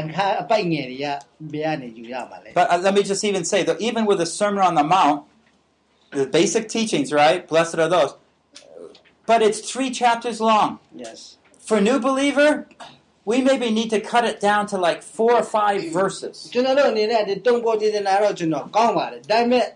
[0.00, 1.06] အခါအပိုက်ငယ်တွေက
[1.52, 5.18] ဘယ်ကနေယူရပါလဲ But uh, let me just even say that even with the Sermon on the Mount,
[6.20, 7.38] the basic teachings, right?
[7.52, 8.12] Blessed are those.
[9.30, 10.70] But it's three chapters long.
[11.04, 11.20] yes
[11.68, 12.50] For a new believer,
[13.30, 16.34] we maybe need to cut it down to like four or five verses.
[16.54, 19.66] ကျွန်တော်တို့အနေနဲ့ဒီတုံးပေါ်ဒီနာတော့ကျွန်တော်ကောင်းပါတယ်ဒါပေမဲ့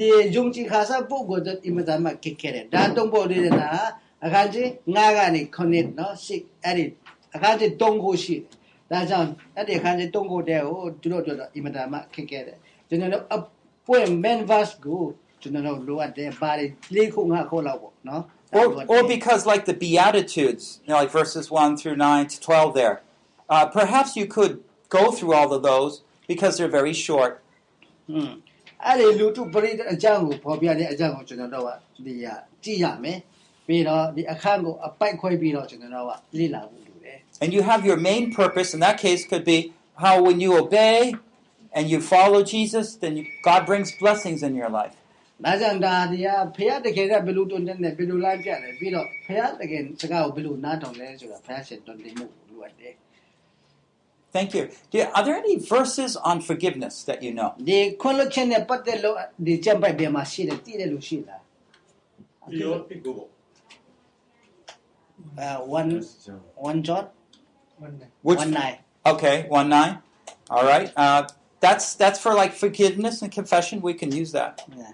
[0.00, 3.70] ဒီယုံကြည်ခါစားပုဂ္ဂိုလ်တို့အင်မတန်မှခက်ခဲတယ်ဒါတုံးပေါ်ဒီနာ
[4.24, 6.84] အခန်းချင်း9ကနေ9နော်6အဲ့ဒီ
[7.34, 8.44] အခန်းချင်း3ခုရှိတယ်
[8.90, 12.58] ဒါကြောင့်အဲ့ဒီအခန်းချင်း3ခုတည်းကိုသူတို့တို့တော့အင်မတန်မှခက်ခဲတယ်
[12.88, 13.38] ကျွန်တော်တို့အ
[13.86, 15.02] ပွင့် main verse ကို
[15.42, 18.24] ကျွန်တော်တို့လိုအပ်တယ်ပါတယ်၄ခု5ခုလောက်ပေါ့နော်
[18.58, 22.72] Or, or because, like the Beatitudes, you know, like verses 1 through 9 to 12
[22.72, 23.02] there,
[23.48, 27.32] uh, perhaps you could go through all of those because they're very short.
[28.08, 28.34] ဟွန်း
[28.86, 31.70] အဲ့ဒီလူတုပရိသတ်အကြောင်းကိုပေါ်ပြတဲ့အကြောင်းကိုကျွန်တော်တို့က
[32.04, 32.34] ဒီဟာ
[32.64, 33.18] ကြည့်ရမယ်
[33.66, 36.87] ပြီးတော့ဒီအခန်းကိုအပိုက်ခွဲပြီးတော့ကျွန်တော်တို့ကလေ့လာဖို့လိုတယ်
[37.42, 39.58] And you have your main purpose, in that case, could be
[40.04, 40.98] how when you obey
[41.76, 44.94] and you follow Jesus, then you, God brings blessings in your life.
[45.44, 52.94] ဒါကြောင့်ဒါဒီဟာဖះတကယ်ကဘယ်လိုတွန်းတဲ့နဲ့ဘယ်လိုလိုက်ပြလဲပြီးတော့ဖះတကယ်စကားကိုဘယ်လိုနားထောင်လဲဆိုတာဖះရှင်တွန်းတင်မှုလိုအပ်တယ်
[54.36, 54.64] Thank you.
[54.90, 57.50] Do you- Are there any verses on forgiveness that you know?
[57.68, 61.42] ဒီခွန်လွတ်ခြင်းနဲ့ပတ်သက်လို့ဒီကြံပိုက်ပြန်မှာရှိတယ်တည်တယ်လို့ရှိလား
[62.50, 63.28] ပြီးတော့ပြကိုပေါ့
[65.44, 65.90] uh, one
[66.68, 67.04] one John
[67.79, 68.11] One nine.
[68.21, 68.77] Which, one nine.
[69.05, 69.99] Okay, one nine.
[70.49, 70.91] All right.
[70.95, 71.27] Uh,
[71.59, 73.81] that's that's for like forgiveness and confession.
[73.81, 74.61] We can use that.
[74.75, 74.91] Yeah.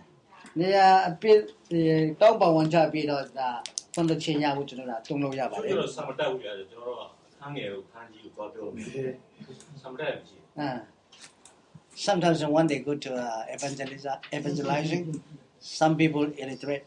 [11.96, 15.22] Sometimes when they go to uh, evangeliza, evangelizing,
[15.60, 16.84] some people illustrate.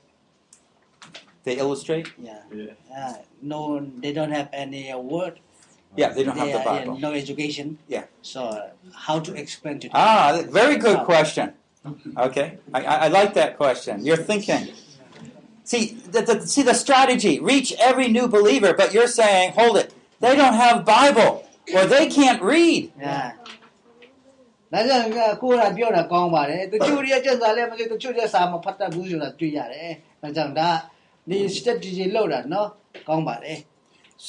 [1.45, 2.09] They illustrate?
[2.19, 2.43] Yeah.
[2.91, 3.17] Yeah.
[3.41, 5.41] No, they don't have any uh, word.
[5.96, 6.98] Yeah, they don't have They the are, Bible.
[7.00, 7.78] no education.
[7.88, 8.06] Yeah.
[8.34, 8.70] So uh,
[9.08, 9.96] how to explain to them?
[9.96, 11.54] Ah, very good question.
[12.28, 13.94] Okay, I, I I like that question.
[14.08, 14.64] You're thinking.
[15.72, 17.34] See, the, the, see the strategy.
[17.52, 19.94] Reach every new believer, but you're saying, hold it.
[20.24, 21.32] They don't have Bible,
[21.76, 22.84] or they can't read.
[23.00, 23.32] Yeah.
[24.74, 30.70] ဒါကြောင့်ကကိုယ်ကပြောတာကောင်းပါတယ်တချို့ရဲ့ကျက်စာလည်းမသိတချို့ရဲ့စာမဖတ်တတ်ဘူးဆိုတာတွေ့ရတယ်ဒါကြောင့်ဒါ
[31.30, 32.68] ဒီ strategy လောက်တာနော်
[33.08, 33.58] ကောင်းပါတယ်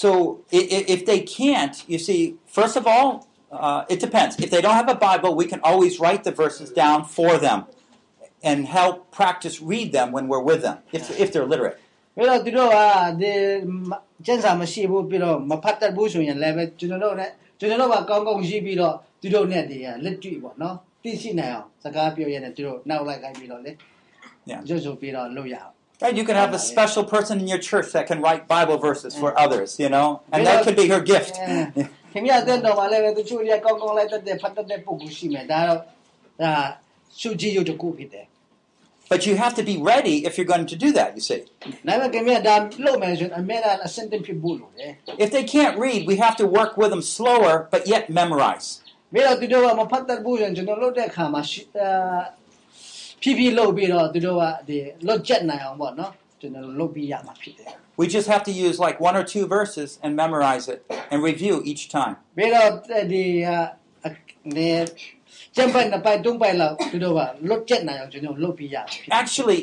[0.03, 0.11] So
[0.59, 2.21] i- i- if they can't, you see,
[2.59, 3.09] first of all,
[3.65, 4.33] uh, it depends.
[4.45, 7.59] If they don't have a Bible, we can always write the verses down for them
[8.49, 11.79] and help practice read them when we're with them, if, if they're literate.
[12.17, 12.79] ပြီးတော့သူတို့က
[13.21, 13.33] ဒီ
[14.27, 17.27] ကျက်စာမရှိဘူးပြီးတော့မဖတ်တတ်ဘူးဆိုရင်လည်းပဲကျွန်တော်တို့ ਨੇ
[17.59, 23.73] ကျွန်တော်တို့ကကောင်းကောင်းရေးပြီးတော့သူတို့ ਨੇ ဒီလက်တွေ့ပေါ့နော်သိရှိနိုင်အောင်စကားပြောရတဲ့သူတို့နောက်လိုက်ခိုင်းပြီးတော့လေ
[24.51, 24.61] Yeah.
[24.69, 25.73] ရွတ်ဆိုပြီးတော့လုပ်ရအောင်
[26.03, 26.15] Right?
[26.21, 29.31] You can have a special person in your church that can write Bible verses for
[29.45, 31.35] others, you know, and that could be her gift.
[32.13, 35.81] ခင်ဗျားတဲ့တော်မှာလည်းပဲတချို့တွေကကောင်းကောင်းလိုက်တတ်တဲ့ဖတ်တတ်တဲ့ပုဂ္ဂိုလ်ရှိမယ်ဒါတော့
[36.43, 36.53] ဒါ
[37.21, 38.27] ရှုကြည့်ရုပ်တစ်ခုဖြစ်တယ်
[39.13, 41.41] But you have to be ready if you're going to do that, you see.
[41.89, 42.55] ဒါပေမဲ့ခင်ဗျာဒါ
[42.87, 44.91] လုပ်မယ်ဆိုရင်အမြဲတမ်းအစင်တင်ဖြစ်ဖို့လိုတယ်
[45.25, 48.67] If they can't read, we have to work with them slower, but yet memorize.
[53.23, 61.19] ပြီးတော့သူတို့ကမဖတ်တတ်ဘူးဆိုရင်ကျွန်တော်လုပ်တဲ့အခါမှာရှိအာဖြည်းဖြည်းလုပ်ပြီးတော့သူတို့ကဒီလွတ်ချက်နိုင်အောင်ပေါ့နော်ကျွန်တော်လုပ်ပြီးရမှာဖြစ်တယ် We just have to use like one or two verses and memorize it and
[61.31, 62.15] review each time.
[62.37, 62.69] ပြီးတော့
[63.13, 63.59] ဒီဟာ
[64.57, 64.71] ဒီ
[65.57, 69.61] ကျန်ပိုင်နှစ်ပိုင်သုံးပိုင်လောက်သူတို့ကလွတ်ချက်နိုင်အောင်ကျွန်တော်လုပ်ပြီးရမှာဖြစ်တယ် Actually,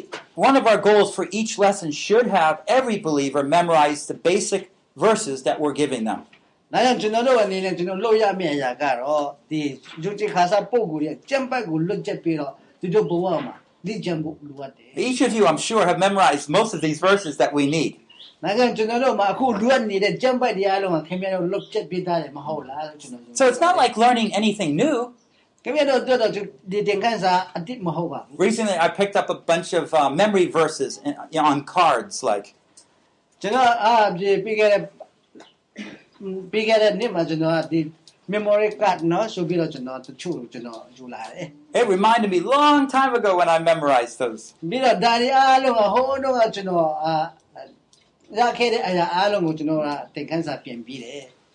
[0.48, 4.64] one of our goals for each lesson should have every believer memorize the basic
[5.06, 6.20] verses that we're giving them.
[6.72, 9.62] ။ဒါကြောင့်ကျွန်တော်တို့အနေနဲ့ကျွန်တော်လုပ်ရမယ့်အရာကတော့ဒီ
[10.04, 17.94] ယုတ်တိခါစားပုံကိုယ်ရဲ့ကျန်ပိုက်ကိုလွတ်ချက်ပြီးတော့ သူတို့ဘဝမှာဒီကျန်ဖို့လိုအပ်တယ်။ Each of you, I'm sure, have memorized most of these verses that we need.
[18.44, 24.98] ဒါကြောင့်ကျွန်တော်တို့မှာအခုလိုအပ်နေတဲ့ကျန်ပိုက်တရားလုံးကခင်ဗျားတို့လွတ်ချက်ပြီးသားတယ်မဟုတ်လားလို့ကျွန်တော် So it's not like learning anything new.
[25.64, 26.32] ခင်ဗျားတို့တို့တော့
[26.72, 32.16] ဒီတင်ခန်းစာအတိတ်မဟုတ်ပါဘူး Recently, I picked up a bunch of uh, memory verses in, you know, on cards,
[32.32, 32.48] like
[33.42, 34.82] ကျွန်တော်အားဒီပြီးခဲ့တဲ့
[36.52, 37.80] ပြီးခဲ့တဲ့နေ့မှာကျွန်တော်ကဒီ
[38.29, 39.43] memory card nó số
[40.19, 40.41] chú
[41.73, 44.55] It reminded me long time ago when I memorized those.
[44.63, 46.23] Á hô à
[47.05, 47.31] à á.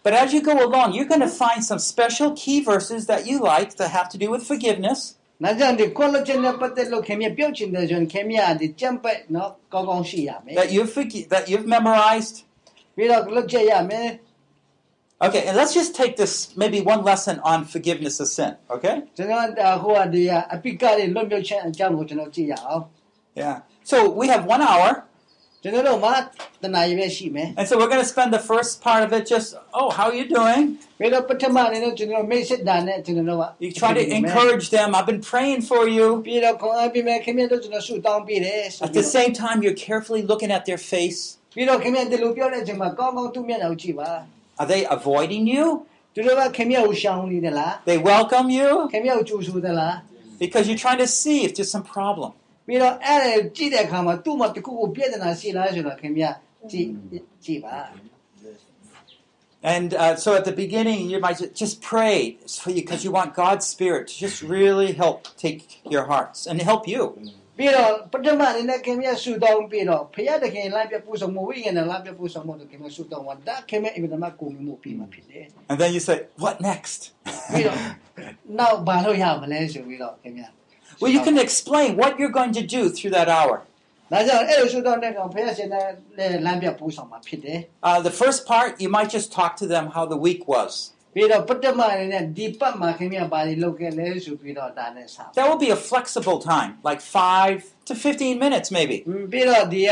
[0.04, 3.40] But as you go along, you're going to find some special key verses that you
[3.40, 5.16] like that have to do with forgiveness.
[10.56, 12.44] That you've, that you've memorized.
[15.22, 19.04] Okay, and let's just take this maybe one lesson on forgiveness of sin, okay?
[23.36, 23.62] Yeah.
[23.84, 25.04] So we have one hour.
[27.56, 30.16] And so we're going to spend the first part of it just, oh, how are
[30.16, 30.80] you doing?
[33.60, 34.96] You try to encourage them.
[34.96, 36.24] I've been praying for you.
[38.82, 41.38] At the same time, you're carefully looking at their face.
[44.62, 45.88] Are they avoiding you?
[47.86, 48.88] They welcome you?
[50.38, 52.34] Because you're trying to see if there's some problem.
[59.64, 63.66] And uh, so at the beginning, you might just pray you because you want God's
[63.66, 67.18] Spirit to just really help take your hearts and help you.
[67.61, 77.01] ပြီးတော့ပထမအနေနဲ့ခင်ဗျဆူတောင်းပြီးတော့ဖခင်တခင်လမ်းပြပူဆောင်မှုဝိညာဉ်နဲ့လမ်းပြပူဆောင်မှုတို့ခင်ဗျဆူတောင်းဝဒါခင်ဗျအင်မတန်မှကိုမြမှုပြီးမှဖြစ်တယ် And then you say, What next?
[77.53, 77.77] ပြီးတော့
[78.59, 80.45] နောက်ဘာလို့ရမလဲဆိုပြီးတော့ခင်ဗျ
[81.01, 83.57] well, you can explain what you're going to do through that hour.
[84.13, 85.69] ဒါကြောင့်အဲ့လိုဆူတောင်းတဲ့ကောင်ဖခင်ရှင်
[86.19, 90.73] နဲ့လမ်းပြပူဆောင်မှာဖြစ်တယ် Uh, the first part, you might just talk to them how the week was.
[91.15, 98.97] ပြီးတော့ပထမအနေနဲ့ဒီပတ်မှာခင်ဗျဘာတွေလုပ်ခဲ့လဲဆိုပြီးတော့ဒါနဲ့ဆောက် That will be a flexible time, like 5 to 15 minutes, maybe.
[99.33, 99.91] ပြီးတော့ဒီက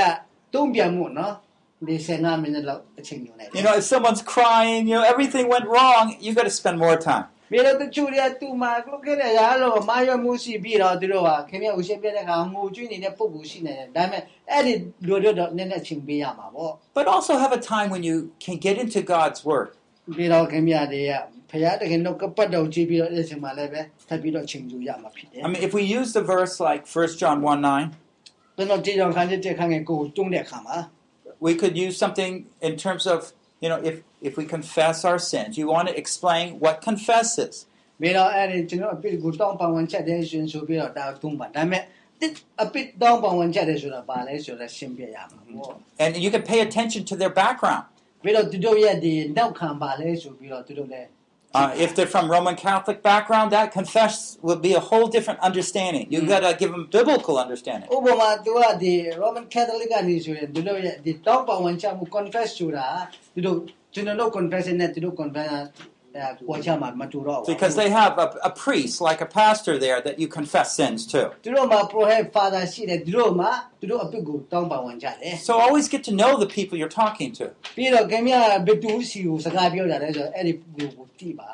[0.54, 1.34] တုံးပြန်မှုနော်
[1.88, 6.98] ဒီ15မိနစ်လောက်အချိန်ယူနေတယ် You know, if someone's crying, you know, everything went wrong, you got to spend more
[7.10, 7.24] time.
[7.50, 14.74] ပြီးတော့တချို့တွေကသူ့မှာလုပ်ခဲ့တဲ့ရာလို့မာရမှုရှိပြီးတော့သူတို့ကခင်ဗျဦးရှင်းပြတဲ့ကောင်ငိုကြွနေတဲ့ပုံကူရှိနေတယ်ဒါပေမဲ့အဲ့ဒီ
[15.06, 19.68] လူတို့တော့နည်းနည်းချိန်ပေးရမှာပေါ့ But also have a time when you can get into God's Word.
[20.16, 21.12] ပြီးတော့ခင်ဗျတွေက
[21.50, 30.76] ဖရာတခင်တော့ကပတ်တော်ကြည့်ပြီးတော့အဲ့ဒီချိန်မှာလည်းပဲထပ်ပြီးတော့ချိန်ယူရမှာဖြစ်တယ် I mean, if we use the verse like 1 John 1 9, ကျွန်တော်ကြည့်တော့ခန်းတဲ့ခန်းငယ်ကိုတုံးတဲ့အခါမှာ
[31.46, 32.32] we could use something
[32.68, 33.18] in terms of,
[33.62, 33.96] you know, if,
[34.28, 37.56] if we confess our sins, you want to explain what confess is.
[38.00, 41.82] ပြီးတော့အဲ့ဒီကျွန်တော်အပြစ်ကိုတောင်းပန်ဝင်ချက်တဲ့ရှင်ဆိုပြီးတော့ဒါတုံးပါဒါပေမဲ့
[42.62, 47.84] အပြစ်တောင်းပန်ဝင်ချက်တယ်ဆိုတာပါလဲဆိုတော့ရှင်းပြရမှာပေါ့ And you can pay attention to their background.
[48.22, 51.08] ပြီးတော့သူတို့ရဲ့ဒီနောက်ခံပါလဲဆိုပြီးတော့သူတို့လည်း
[51.56, 56.04] Uh, if they're from Roman Catholic background, that confess will be a whole different understanding.
[56.10, 57.88] You've got to give them biblical understanding.
[57.96, 62.86] ဥပမာသူကဒီ Roman Catholic ကနေဆိုရင်သူတို့ရဲ့ဒီတောင်းပန်ဝင်ချက်မှု confess ဆိုတာ
[63.34, 63.58] သူတို့
[63.94, 65.97] ကျွန်တော်တို့ confess နဲ့သူတို့ confess အဲပေါ်ချမှာမတူတော့ဘူး
[67.46, 71.20] Because they have a, a priest, like a pastor there, that you confess sins to.
[71.44, 77.44] သူတို့မှာ prophet father ရှိတယ်သူတို့မှာသူတို့အပြစ်ကိုတောင်းပန်ဝင်ကြတယ် So always get to know the people you're talking to.
[77.76, 81.50] ပြီးတော့ခင်ဗျာဘယ်သူစီကိုစကားပြောကြတယ်ဆိုတော့အဲ့ဒီကိုကိုတိပါ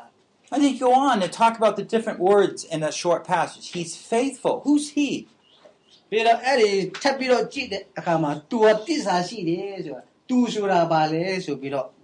[0.53, 3.67] And then you go on and talk about the different words in a short passage.
[3.77, 4.55] He's faithful.
[4.67, 5.11] Who's he?
[6.11, 6.71] ပြီးတော့အဲ့ဒီ
[7.03, 11.95] ထပ်ပြီးတော့ကြည့်တဲ့အခါမှာသူကတစ္ဆာရှိတယ်ဆိုတာသူဆိုတာပါလေဆိုပြီးတော့အာ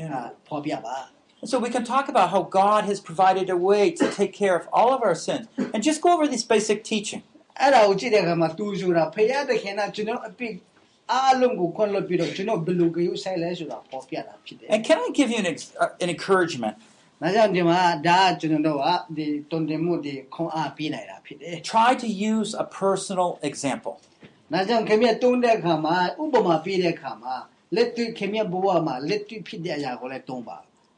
[0.00, 0.26] Yeah.
[0.48, 0.96] ဖော်ပြပါ
[1.42, 4.56] And so we can talk about how God has provided a way to take care
[4.60, 5.46] of all of our sins.
[5.72, 7.22] And just go over this basic teaching.
[7.60, 10.54] အဲ့ဒါကိုကြည့်တဲ့အခါမှာသူဆိုတာဖရာသခင်ကကျွန်တော်အပြစ်
[11.12, 16.76] အားလုံးကိုခွင့်လွှတ်ပြီးတော့ကျွန်တော်ဘယ်လိုကြိုးဆိုင်လဲဆိုတာပေါ်ပြတာဖြစ်တယ် And can I give you an, ex- uh, an encouragement?
[17.22, 23.94] ဒါကြောင့်ဒီမှာဒါကကျွန်တော်တို့ကဒီတုံတင်မှုဒီခွန်အားပေးနိုင်တာဖြစ်တယ် Try to use a personal example.
[24.50, 27.34] ။ဒါကြောင့်ခင်ဗျတုံးတဲ့အခါမှာဥပမာပေးတဲ့အခါမှာ
[27.76, 30.58] လက်တွေ့ခင်ဗျဘဝမှာလက်တွေ့ဖြစ်တဲ့အရာကိုလည်းတုံးပါ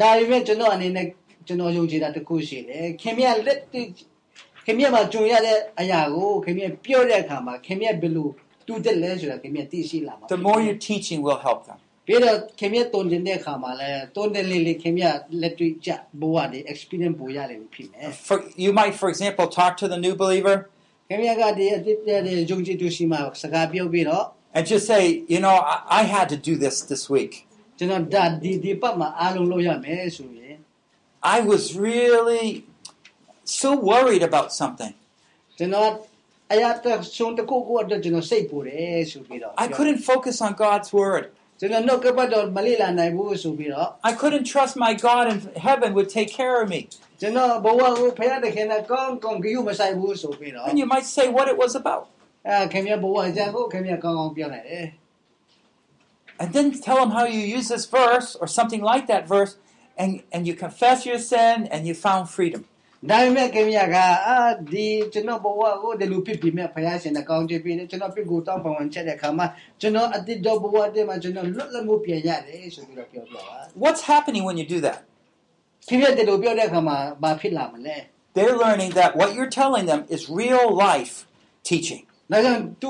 [0.00, 1.06] ဒါပေမဲ့ကျွန်တော်အနေနဲ့
[1.46, 3.86] ကျွန်တော်ယုံကြည်တာတစ်ခုရှိတယ်ခင်ဗျလက်တွေ့
[4.66, 8.28] ခင်ဗျမှာကြုံရတဲ့အရာကိုခင်ဗျပြောတဲ့အခါမှာခင်ဗျဘယ်လို
[8.66, 11.78] တူတက်လဲဆိုတာခင်ဗျသိရှိလာမှာ the more your teaching will help them.
[12.06, 15.04] ပြီးတော့ခင်ဗျတုံတင်တဲ့အခါမှာလည်းတုံတင်လေးလေးခင်ဗျ
[15.40, 20.56] လက်တွေ့ကြဘဝတွေ experience ပိုရတယ်လို့ဖြစ်မယ် For, you might, for example, talk to the new believer
[21.08, 22.20] ခင်ဗျကဒီအတိတ်တဲ့
[22.50, 24.24] ယုံကြည်သူရှိမှစကားပြောပြီးတော့
[24.56, 25.02] and just say,
[25.32, 27.32] you know, I, I had to do this this week.
[27.78, 30.56] ကျွန်တော်ဒါဒီဒီပတ်မှာအားလုံးလုပ်ရမယ်ဆိုရင်
[31.36, 32.46] I was really
[33.60, 34.92] so worried about something.
[35.58, 35.90] ကျွန်တော်
[36.52, 41.24] အရာတစ်ဆုံးတစ်ခုခုအတွက်ကျွန်တော်စိတ်ပူတယ်ဆိုပြီးတော့ I couldn't focus on God's word.
[41.60, 46.80] ကျွန်တော်နှုတ်ကပတ်တော်မလေ့လာနိုင်ဘူးဆိုပြီးတော့ I couldn't trust my God in heaven would take care of me.
[47.20, 52.04] ကျွန်တော်ဘဝကိုဖခင်တခင်နဲ့ကောင်းကောင်းကြည့်မဆိုင်ဘူးဆိုပြီးတော့ And you might say what it was about.
[52.48, 54.86] အဲခင်ဗျဘဝအကြောင်းကိုခင်ဗျကောင်းကောင်းပြောနိုင်တယ်
[56.40, 59.52] And then tell them how you use this verse or something like that verse,
[59.96, 62.62] and, and you confess your sin and you found freedom.
[63.10, 64.36] ဒါပေမဲ့ခင်ဗျကအာ
[64.72, 69.46] ဒီကျွန်တော်ဘဝကိုဒီလိုဖြစ်ပြီးမြတ်ဖခင်ရှင်နဲ့ကောင်းချီးပြီးတယ်ကျွန်တော်ပြစ်ကိုတောင်းပန်ဝင်ချက်တဲ့အခါမှာ
[69.80, 73.44] ကျွန်တော်အတိတ်တော့ဘဝတည်းမှာကျွန်တော်လွတ်လပ်မှုပြန်ရတယ်ဆိုပြီးတော့ပြောပြတာ
[73.82, 74.98] What's happening when you do that?
[75.88, 77.96] ခင်ဗျဒီလိုပြောတဲ့အခါမှာဘာဖြစ်လာမလဲ
[78.36, 81.14] They're learning that what you're telling them is real life
[81.70, 82.02] teaching.
[82.32, 82.88] ဒါကြောင့်သူ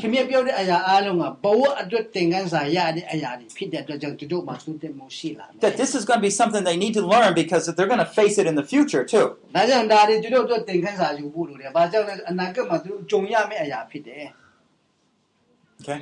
[0.00, 8.04] ခင်ဗျပြောတဲ့အရာအားလုံးကဘဝအတွက်သင်ခန်းစာရတဲ့အရာတွေဖြစ်တဲ့အတွက်ကြောင့်သူတို့မှာသူတက်မှုရှိလာတယ် That this is going to be something they need to learn because they're going
[8.08, 9.26] to face it in the future too.
[9.56, 14.26] ဒါကြောင့်ဒါတွေသူတို့အတွက်သင်ခန်းစာယူဖို့လိုတယ်။ဘာကြောင့်လဲအနာဂတ်မှာသူတို့ကြုံရမယ့်အရာဖြစ်တယ်
[15.80, 16.00] Okay?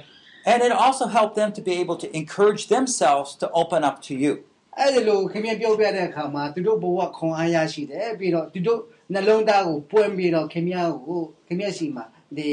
[0.53, 4.13] And it also helped them to be able to encourage themselves to open up to
[4.25, 4.33] you.
[4.65, 8.81] ။အဲဒီလိုခင်ဗျပြောပြတဲ့အခါမှာသူတို့ဘဝခွန်အားရရှိတယ်ပြီးတော့သူတို့
[9.13, 10.77] နှလုံးသားကိုပွင့်ပြီးတော့ခင်ဗျ
[11.07, 12.05] ကိုခင်ဗျစီမှာ
[12.37, 12.49] ဒီ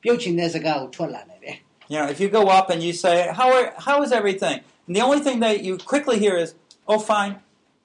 [0.00, 1.58] 表情呢是个出来了的。
[1.88, 5.02] You know, if you go up and you say, "How are how is everything?" And the
[5.02, 7.36] only thing that you quickly hear is, "Oh, fine."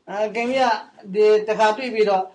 [0.05, 0.59] Ah, 啊，今日
[1.03, 2.31] 你这下对比到，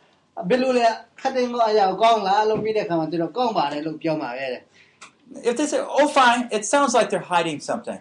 [0.48, 0.82] 比如嘞，
[1.16, 4.64] 肯定我要讲啦，路边的看嘛，就是讲嘛嘞，路标嘛嘞。
[5.44, 8.00] If they say, "Oh, fine," it sounds like they're hiding something.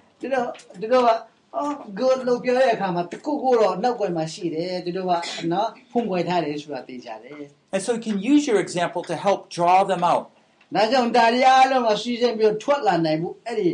[7.72, 10.32] And so you can use your example to help draw them out.
[10.75, 13.71] ဒါကြောင့်ဒါရီအားလုံးကစီစဉ်ပြီးတော့ထွက်လာနိုင်မှုအဲ့ဒီ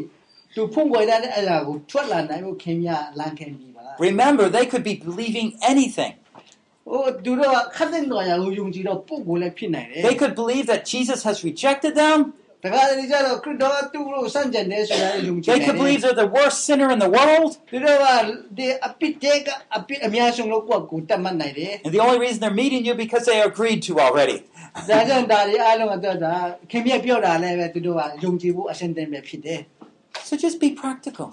[0.55, 6.13] သူဖုန်ွယ်တဲ့အရာကိုထွက်လာနိုင်မှုခင်ဗျလမ်းခင်ပြီးပါလား Remember, they could be believing anything.
[6.19, 12.19] ။ဟိုသူတို့ကခတ်တဲ့တော်ရာကိုယုံကြည်တော့ပုဂ္ဂိုလ်လည်းဖြစ်နိုင်တယ် They could believe that Jesus has rejected them.
[12.63, 17.51] ။တခါတလေကျတော့ခရစ်တော်ကသူ့ကိုစန့်ကျင်တယ်ဆိုတာလည်းယုံကြည် They နိုင် could တယ် believe they're the worst sinner in the world.
[17.63, 18.07] ။သူတို့က
[18.59, 24.54] ဒီအပိတေကအပိအများဆုံးလို့ကိုယ့်ကိုတတ်မှတ်နိုင်တယ် And the only reason they're meeting you because they agreed to already. ။
[24.89, 26.33] ဒါကြောင့်ဒါရီအားလုံးကတော့ဒါ
[26.71, 29.61] ခင်ဗျပြောတာလည်းပဲသူတို့ကယုံကြည်ဖို့အရှင်းတင်ပဲဖြစ်တယ်
[30.29, 31.29] So just be practical.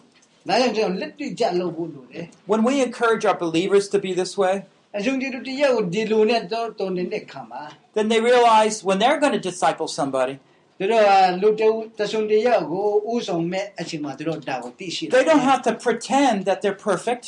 [0.48, 7.62] ။ဒါကြောင့်ကျွန်တော်လက်တွေ့ကြလုပ်ဖို့လိုတယ် When we encourage our believers to be this way, ။အယုံကြည်သူတရားကိုဒီလိုနဲ့တော့တုံနေတဲ့ခါမှာ
[7.98, 10.36] then they realize when they're going to disciple somebody,
[10.80, 17.26] သူတို့ကလူတဦးတဆုံတယောက်ကိုဥဆောင်မဲ့အချိန်မှာသူတို့ဒါကိုသိရှိတယ် they don't have to pretend that they're perfect.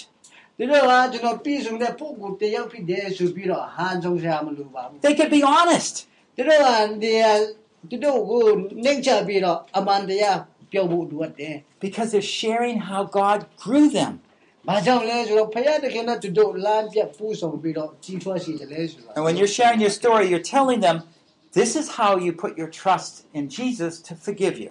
[5.00, 6.06] They could be honest.
[11.80, 14.20] Because they're sharing how God grew them.
[19.14, 21.02] And when you're sharing your story, you're telling them,
[21.52, 24.70] this is how you put your trust in Jesus to forgive you.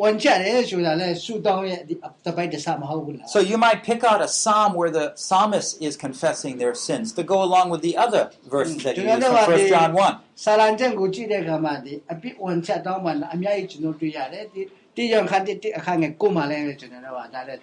[0.02, 1.94] ဝန်ချတယ်ဆိုတာလဲဆူတောင်းရဲ့ဒီ
[2.26, 7.22] တပိုက်တဆမဟုတ်ဘူးလား So you might pick out a psalm where the psalmist is confessing their sins to
[7.32, 8.22] go along with the other
[8.54, 10.44] verses that you use from 1 John 1.
[10.44, 14.62] ဆာလန်ကျန်ကိုကြည့်တဲ့အခါမှာဒီအပိဝန်ချတောင်းမှအများကြီးကျွန်တော်တွေ့ရတယ်ဒီ
[14.96, 17.60] တိယံခန်တိအခါငယ်ကိုမှလည်းကျွန်တော်ကဒါလည်း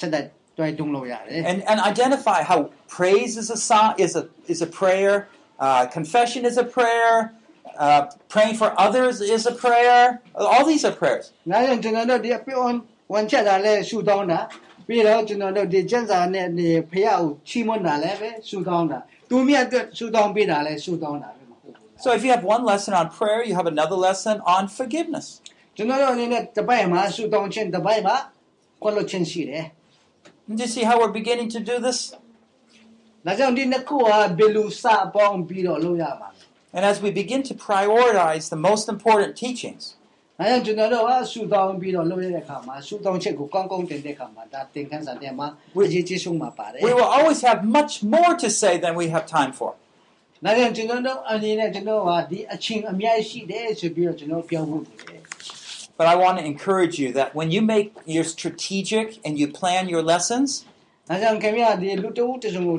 [0.00, 0.24] ဆက်တဲ့
[0.58, 2.58] တွေ့တုံးလို့ရတယ် And, and identify how
[2.96, 5.14] praise is a song, is a is a prayer,
[5.58, 7.34] uh, confession is a prayer,
[7.78, 10.20] uh, praying for others is a prayer.
[10.34, 11.26] All these are prayers.
[11.50, 12.76] ငါကြောင့်ကျွန်တော်တို့ဒီအပိဝန်
[13.12, 14.40] ဝန်ချတာလဲဆူတောင်းတာ
[14.86, 18.98] ပြီးတော့ကျွန်တော်တို့ဒီကျန်စာနဲ့ဒီဖះကိုချီးမွမ်းတာလည်းပဲဆူတောင်းတာ
[19.30, 25.26] သူမြတ်အတွက်ဆူတောင်းပေးတာလဲဆူတောင်းတာပဲမဟုတ်ဘူးလား So if you have one lesson on prayer, you have another lesson on forgiveness.
[25.76, 28.16] ကျွန်တော်တို့အနေနဲ့တပိုက်မှာဆူတောင်းခြင်းတပိုက်မှာ
[28.82, 29.66] ကွက်လို့ခြင်းရှိတယ်
[30.48, 32.25] And you see how we're beginning to do this? ။
[33.26, 34.84] ဒါကြောင့်ဒီနှစ်ခုဟာဘယ်လိုစ
[35.14, 36.40] ပေါင်းပြီးတော့လုပ်ရမှာလဲ
[36.76, 45.46] And as we begin to prioritize the most important teachings, ။ဒါကြောင့်ကျွန်တော်တို့ဟာဆူတောင်းပြီးတော့လုပ်ရတဲ့အခါမှာဆူတောင်းချက်ကိုကောင်းကောင်းတင်တဲ့အခါမှာဒါသင်ခန်းစာထဲမှာ
[45.76, 49.70] ဝိကြီးကြီးဆုံးမှာပါတယ် we will always have much more to say than we have time for.
[50.08, 55.20] ။ဒါကြောင့်ကျွန်တော်တို့အနေနဲ့ကျွန်တော်ဟာဒီအချင်းအများကြီးရှိတယ်ဆိုပြီးတော့ကျွန်တော်ပြောဖို့တယ်
[55.98, 59.82] But I want to encourage you that when you make your strategic and you plan
[59.94, 60.48] your lessons,
[60.86, 62.78] ။ဒါကြောင့်ခင်ဗျာဒီလူတဦးတစုံကို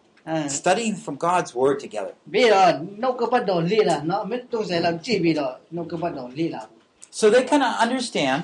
[0.49, 2.13] studying from God's Word together.
[7.09, 8.43] So they kind of understand.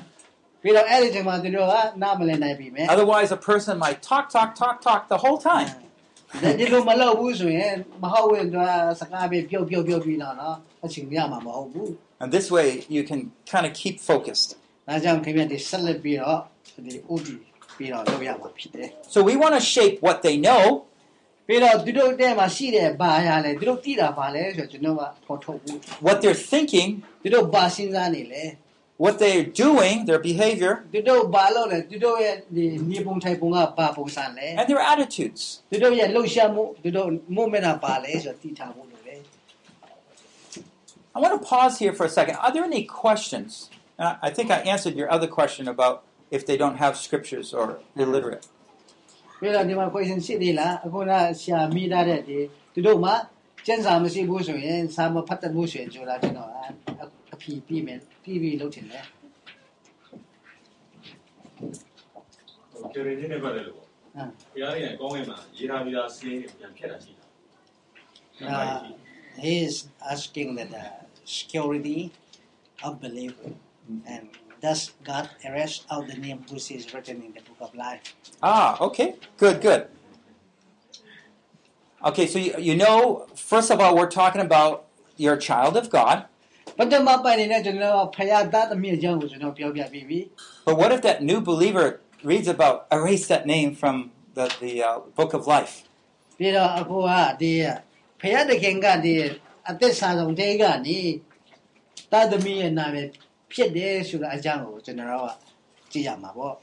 [2.90, 5.70] Otherwise, a person might talk, talk, talk, talk the whole time.
[12.20, 14.56] and this way, you can kind of keep focused.
[19.08, 20.84] So we want to shape what they know
[21.47, 26.89] ပြီးတော့သူတို့တဲ့မှာရှိတဲ့ဘာရလဲသူတို့သိတာဘာလဲဆိုတော့ကျွန်တော်ကဖော်ထုတ်ဘူး what they're thinking,
[27.21, 28.43] သူတို့ဘာစဉ်းစားနေလဲ
[29.03, 35.41] what they're doing, their behavior, သူတို့ဘာလုပ်လဲသူတို့ရဲ့ဒီမြေပုံထိုင်ပုံကဘာပုံစံလဲ and their attitudes.
[35.71, 39.19] သူတို့ရဲ့လှုပ်ရှားမှုသူတို့မှုမဲ့တာပါလဲဆိုတော့သိထားဖို့လိုတယ်
[41.15, 42.35] I want to pause here for a second.
[42.43, 43.69] Are there any questions?
[43.99, 45.95] Uh, I think I answered your other question about
[46.31, 48.45] if they don't have scriptures or illiterate.
[49.40, 52.38] ပြီးတော့ဒီမှာ question ရှိသေးလားအခုနဆရာမိထားတဲ့ဒီ
[52.74, 53.14] သူတို့မှာ
[53.66, 56.50] ကျန်းစာမရှိဘူးဆိုရင်စာမဖတ်တတ်ဘူးဆိုရင်ဆိုတာကျွန်တော်
[57.34, 59.04] အဖြီးပြီးမယ်ပြီးပြီးလုပ်ချင်တယ်
[62.92, 67.24] ကျေရင်းချင်းနဲ့ပတ်သက်လို့ပေါ့ဟမ်ဘုရားရဲ့ကောင်းကင်မှာရေးထားပြီးသားစီးရင်ပြန်ဖြတ်တာရှိတာ
[68.40, 68.92] Uh,
[69.44, 70.84] he is asking that the
[71.24, 72.12] security
[72.84, 73.50] of believer
[74.06, 74.28] and
[74.65, 78.01] does God erase out the name which is written in the book of life
[78.41, 79.07] Ah, okay.
[79.41, 79.81] Good, good.
[82.09, 84.85] Okay, so you, you know, first of all, we're talking about
[85.15, 86.17] you're a child of God.
[86.77, 90.19] ပထမပိုင်းနဲ့ကျွန်တော်ဖယားသားသမီးအကြောင်းကိုကျွန်တော်ပြောပြပြီးပြီ
[90.67, 91.87] But what if that new believer
[92.31, 93.95] reads about erase that name from
[94.37, 95.73] the, the uh, book of life?
[96.37, 97.51] ပြီးတော့အခုကဒီ
[98.21, 99.13] ဖယားတခင်ကဒီ
[99.69, 100.99] အသက်စာဆုံးတဲကနေ
[102.11, 103.07] သားသမီးရဲ့နာမည်
[103.51, 105.27] ဖြစ်တယ်ဆိုတဲ့အကြောင်းကိုကျွန်တော်က
[105.91, 106.55] ကြည့်ရမှာပေါ့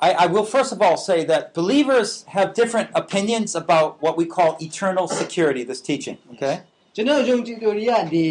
[0.00, 4.26] I, I will first of all say that believers have different opinions about what we
[4.36, 6.56] call eternal security, this teaching, okay?
[6.94, 8.24] ကျွန်တော်ယုံကြည်သူတွေကဒီ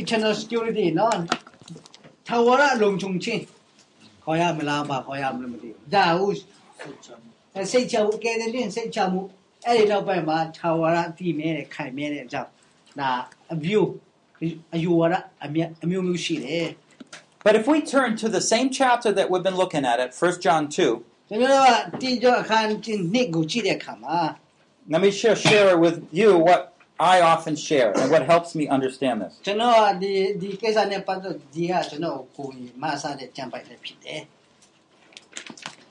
[0.00, 1.16] eternal security နော်
[2.26, 3.42] ထာဝရလုံခြုံခြင်း
[4.24, 6.26] ခေါ်ရမလားပါခေါ်ရမလို့မသိဘူးဒါဟု
[7.72, 9.20] စိတ်ချမှုကဲတဲ့ရင်စိတ်ချမှု
[9.66, 12.50] အဲ့ဒီနောက်ပိုင်းမှာထာဝရတည်မြဲတဲ့ခိုင်မြဲတဲ့အကြောင်း
[13.00, 13.10] ဒါ
[13.52, 13.90] အမျိုး
[17.43, 20.41] But if we turn to the same chapter that we've been looking at, at 1
[20.41, 21.03] John 2,
[24.87, 29.21] let me share, share with you what I often share and what helps me understand
[29.21, 29.39] this.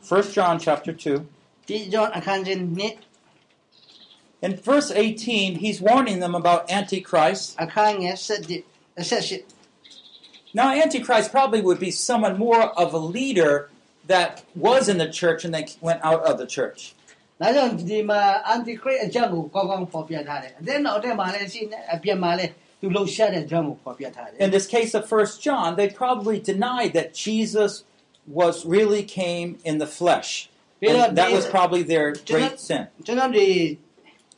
[0.02, 1.26] First John chapter 2.
[4.44, 7.56] In verse 18, he's warning them about Antichrist.
[10.52, 13.70] Now, Antichrist probably would be someone more of a leader
[14.06, 16.94] that was in the church and they went out of the church.
[24.38, 27.84] In this case of First John, they probably denied that Jesus
[28.26, 30.50] was really came in the flesh.
[30.82, 32.88] And that was probably their great sin.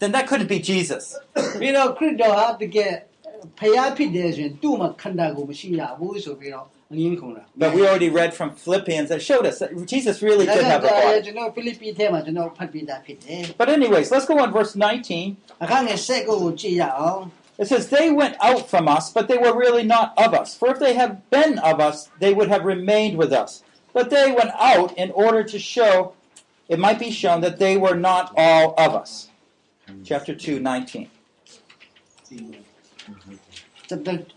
[0.00, 1.04] then that couldn't be Jesus.
[1.60, 2.92] ပြီးတော့ခရစ်တော်ဟာတကယ်
[3.58, 10.72] ဖျားဖြစ်တယ်ဆိုရင်သူ့မှာခန္ဓာကိုယ်မရှိရဘူးဆိုပြီးတော့အငင်းခုန်တာ But we already read from Philippians that showed us that Jesus really ဒါ did ကြောင့်
[10.72, 11.20] have a body.
[11.26, 15.62] ကျွန်တော်ဖိလိပ္ပိထဲမှာကျွန်တော်ဖတ်ပြတာဖြစ်တယ် But anyways, let's go on verse 19.
[15.64, 17.22] အခန်းငယ်၁၉ကိုကြည့်ရအောင်
[17.62, 20.48] It says, They went out from us, but they were really not of us.
[20.60, 23.50] For if they had been of us, they would have remained with us.
[23.96, 25.94] But they went out in order to show,
[26.74, 29.10] it might be shown that they were not all of us.
[30.03, 31.07] Chapter 2, 19.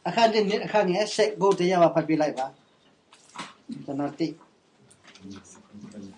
[0.06, 2.46] အခန်းတစ်အခန်းငယ်၁၉တရားမှာဖတ်ပြလိုက်ပါ
[3.84, 4.28] ကျွန်တော်တိ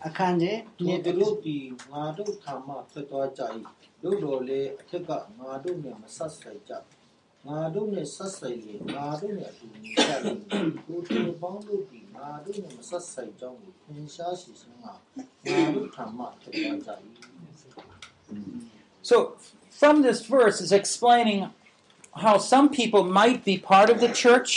[0.06, 1.56] အခန်းကြီးဒီသူတို့ဒီ
[1.90, 3.42] ငါတို့ထာမဖြစ်သွားကြ၏
[4.02, 6.72] တို့တော်လေအထက်ကငါတို့နဲ့မဆက်ဆိုင်ကြ
[7.46, 14.92] ငါတို့နဲ့ဆက်ဆိုင်လေငါတို့နဲ့အတူနေကြလိမ့်မယ်တို့တို့ပေါင်းတို့ဒီငါတို့နဲ့မဆက်ဆိုင်ကြောင်းကိုသင်ရှားရှိစမ်းငါ
[15.46, 16.90] ငါတို့ထာမဖြစ်သွားကြ၏
[19.09, 19.15] So,
[19.81, 21.39] from this verse, is explaining
[22.23, 24.51] how some people might be part of the church,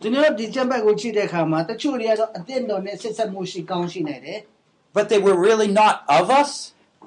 [0.00, 4.38] ကျွန်တော်ဒီချက်ဘက်ကိုကြည့်တဲ့အခါမှာတချို့တွေကတော့အတင်းတော်နဲ့ဆက်ဆက်မှုရှိကောင်းရှိနေတယ်
[4.96, 6.50] but they were really not of us.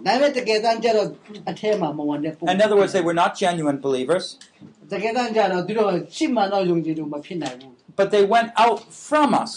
[0.06, 1.08] ဒါပေမဲ့တကယ်တမ်းကျတော့
[1.52, 4.26] အထဲမှာမဝင်တဲ့ပုံ In other words, they were not genuine believers,
[4.94, 9.54] တကယ်တမ်းကျတော့သူတို့ရှိမှန်တော့ယုံကြည်လို့မဖြစ်နိုင်ဘူး but they went out from us.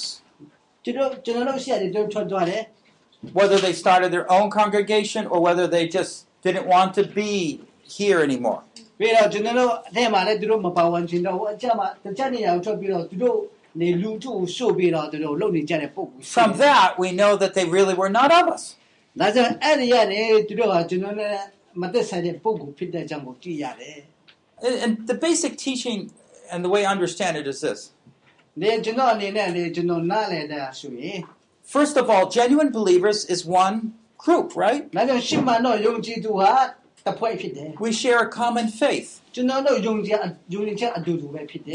[0.84, 2.62] ကျွန်တော်ကျွန်တော်တို့ရှိရတယ်တို့ထွက်သွားတယ်
[3.38, 6.14] whether they started their own congregation or whether they just
[6.46, 7.32] didn't want to be
[7.96, 8.60] here anymore.
[8.98, 13.38] ပြီးတော့ကျွန်တော်တို့အထဲမှာလည်းသူတို့မပါဝင်ချင်တော့ဘူးအချက်မှာတချက်နေရာကိုထွက်ပြီးတော့သူတို့
[13.80, 18.64] နေလူထုကိုရှို့ပြီးတော့သူတို့လုံနေကြတဲ့ပုံကို From that, we know that they really were not of us.
[19.20, 21.34] ဒါကြောင့်အဲ့ဒီကနေသူတို့ဟာကျွန်တော်နဲ့
[21.82, 23.98] မသက်ဆိုင်တဲ့ပုံကိုဖြစ်တဲ့အကြောင်းကိုကြည့်ရတယ်
[24.66, 25.98] And, and the basic teaching
[26.52, 27.80] and the way I understand it is this.
[28.20, 31.18] ။ဒီကျွန်တော်အနေနဲ့လေကျွန်တော်နားလည်တာဆိုရင်
[31.76, 33.76] First of all, genuine believers is one
[34.17, 34.83] group, right?
[37.79, 39.21] We share a common faith.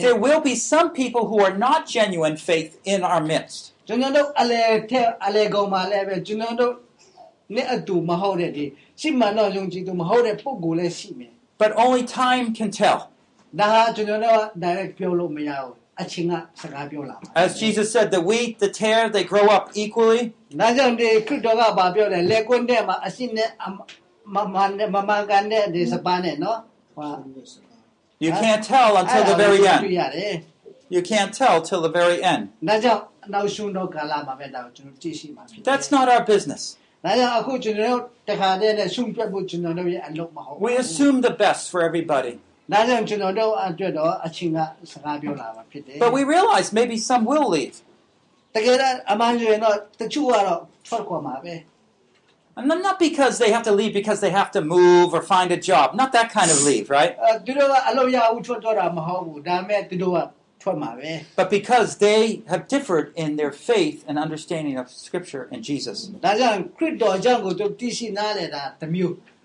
[0.01, 3.73] There will be some people who are not genuine faith in our midst.
[11.59, 13.09] But only time can tell.
[17.35, 20.33] As Jesus said, the wheat, the tare, they grow up equally.
[28.21, 29.81] You can't tell until the very end.
[30.91, 32.49] You can't tell till the very end.
[35.65, 36.79] That's not our business.
[40.61, 42.39] We assume the best for everybody.
[45.99, 47.83] But we realize maybe some will leave.
[52.55, 55.57] And not because they have to leave because they have to move or find a
[55.57, 55.95] job.
[55.95, 57.17] Not that kind of leave, right?
[57.19, 57.39] Uh,
[61.37, 66.11] but because they have differed in their faith and understanding of Scripture and Jesus.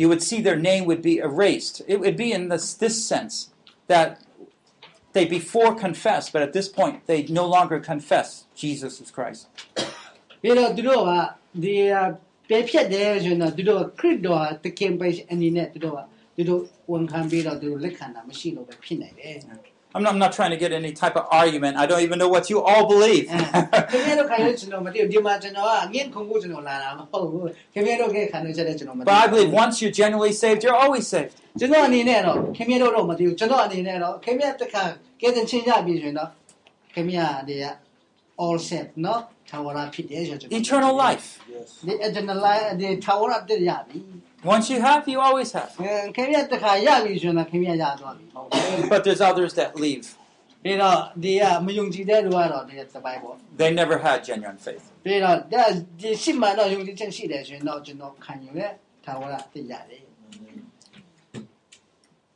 [0.00, 3.34] you would see their name would be erased, it would be in this, this sense
[3.92, 4.08] that
[5.12, 8.28] they before confessed, but at this point they no longer confess
[8.62, 9.42] Jesus is Christ.
[10.42, 11.10] ပြီးတော့သူတို့က
[11.64, 11.76] ဒီ
[12.48, 16.00] ပေဖြတ်တယ်ဆိုရင်တော့သူတို့ခရစ်တော်ဟာတခင်ပဲအနေနဲ့သူတို့က
[16.36, 19.36] သူတို့ဝန်ခံပြီးတော့သူတို့လက်ခံတာမရှိလို့ပဲဖြစ်နိုင်တယ်
[19.94, 21.78] I'm not, I'm not trying to get any type of argument.
[21.78, 23.24] I don't even know what you all believe.
[23.92, 31.32] ခင်ဗျားတို့ခံရကျွန်တော်မသိဘူးဒီမှာကျွန်တော်ကအငင်းခုန်ဖို့ကျွန်တော်လာတာမဟုတ်ဘူးခင်ဗျားတို့ကခံရချက်တဲ့ကျွန်တော်မသိ but I believe once you're genuinely saved, you're always saved.
[31.60, 34.82] ကျွန်တော်အနေနဲ့တော့ခင်ဗျားတို့တော့မသိဘူးကျွန်တော်အနေနဲ့တော့ခင်ဗျားတခါ
[35.20, 36.30] ကဲတဲ့ချင်းရပြီဆိုရင်တော့
[36.94, 37.66] ခင်ဗျားတွေက
[38.44, 41.26] all set နော်ထာဝရဖြစ်တယ်ဆိုကျွန်တော် Eternal life.
[41.54, 43.98] yes ဒီ eternal life ဒီထာဝရတည်းရပြီ
[44.43, 45.73] once you have, you always have.
[48.89, 50.15] but there's others that leave.
[53.57, 54.91] They never had genuine faith.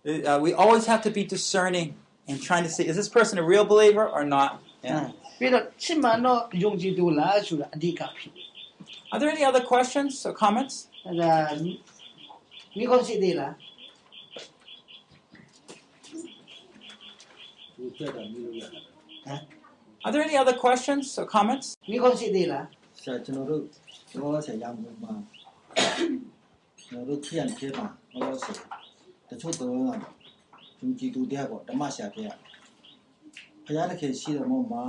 [0.05, 1.95] Uh, uh, we always have to be discerning
[2.27, 4.61] and trying to see is this person a real believer or not?
[4.83, 5.11] Yeah.
[9.11, 10.87] Are there any other questions or comments?
[12.76, 13.52] မိခွန်ရှိသေးလား
[17.76, 18.82] ဒီပြတ်တာမျိုးလို့ရတယ်
[20.04, 21.66] Are there any other questions or comments?
[21.90, 22.64] မိခွန်ရှိသေးလား
[23.00, 23.62] ဆရာကျွန်တော်တို့
[24.20, 25.12] ဘောဆရာရမှုမှာ
[26.86, 28.54] ကျွန်တော်တို့ခရမ်းခေမှာဘောဆရာ
[29.28, 29.70] တချို့တော့
[30.78, 32.28] ဂျုံကြည်သူတဲ့ပေါ့ဓမ္မဆရာခေရ
[33.64, 34.84] ဘုရားတခင်ရှိတဲ့မောမှာ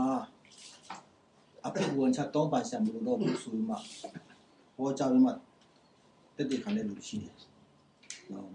[1.66, 3.76] အပိဝန်ချတောင်းပါဆရာမျိုးတော့ဘူးဆိုမှ
[4.78, 7.36] ဘောကြပြီးမှတက်တက်ခံတဲ့လူရှိတယ ်
[8.33, 8.51] နော်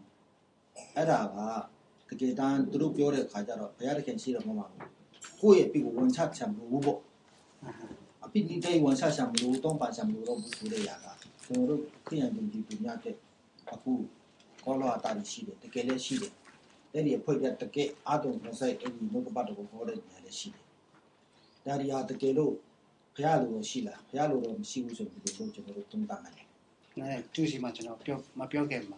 [0.95, 1.19] အဲ့ဒါ
[2.07, 4.67] ကတကယ်တမ်းသူတို့ပြောတဲ့ခါကျတော့ဘုရားတခင်ရှိတဲ့မောမှာ
[5.41, 6.99] ကိုယ့်ရဲ့ပြီးကိုဝန်ချချံဘူးပေါ့
[8.25, 11.05] အပိနိတေဝန်ဆဆံမလို့တောင်းပါဆံမလို့တော့ဘူးဆိုတဲ့ຢာက
[11.45, 13.15] ကျွန်တော်တို့ခရိယန်ပြည်ပြည်ပြများတဲ့
[13.73, 13.91] အခု
[14.63, 16.33] ကောလောအတားရှိတယ်တကယ်လည်းရှိတယ်
[16.93, 20.65] အဲ့ဒီအဖွဲ့ကတကယ်အာတုံခဆိုင်အဲ့ဒီနှုတ်ကပတ်တော်ကိုခေါ်တဲ့ညာလည်းရှိတယ်
[21.65, 22.53] ဒါရီဟာတကယ်လို့
[23.15, 26.35] ဘုရားလိုတော့ရှိလားဘုရားလိုတော့မရှိဘူးဆိုပြီးတော့ကျွန်တော်တို့သုံးသပ်မယ်
[26.95, 28.97] အဲသူရှိမှကျွန်တော်ပြောမပြောခဲ့မှာ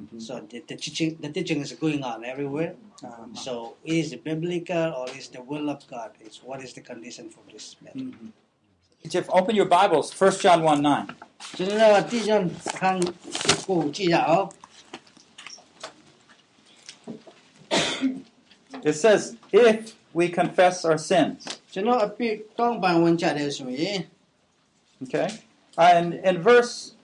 [0.00, 0.18] Mm-hmm.
[0.18, 2.74] So the, the, teaching, the teaching is going on everywhere.
[3.02, 3.22] Mm-hmm.
[3.22, 6.12] Um, so is it biblical or is the will of God?
[6.20, 7.98] Is what is the condition for this matter?
[7.98, 8.28] Mm-hmm.
[9.08, 11.16] Jeff, open your Bibles, 1 John 1 9.
[18.84, 21.60] It says, if we confess our sins.
[25.02, 25.28] Okay.
[25.78, 26.94] And in verse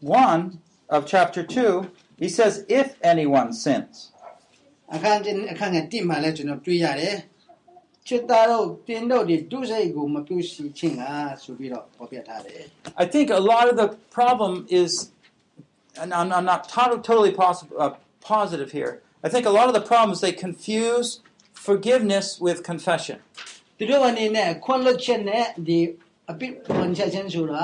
[0.00, 1.90] 1 of chapter 2,
[2.23, 3.95] he says, if anyone sins.
[4.95, 7.15] အခန်းကျအခန်းငယ်တိမှလည်းကျွန်တော်တွေ့ရတယ်
[8.07, 11.03] ချစ်သားတို့တင်းတို့ဒီဒုစိတ်ကိုမပြုစီခြင်းက
[11.43, 12.61] ဆိုပြီးတော့ပေါ်ပြထားတယ်
[13.03, 14.91] I think a lot of the problem is,
[16.01, 17.91] and I'm, I'm not to- totally posi- uh,
[18.33, 18.93] positive here,
[19.25, 21.07] I think a lot of the problem is they confuse
[21.67, 23.17] forgiveness with confession.
[23.77, 25.79] သူတို့အနေနဲ့ခွင့်လွှတ်ချက်နဲ့ဒီ
[26.31, 27.63] အပြစ်ဝင်ချက်ချင်းဆိုတာ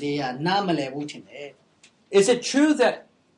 [0.00, 1.48] ဒီကနားမလည်ဘူးထင်တယ်
[2.18, 2.94] Is it true that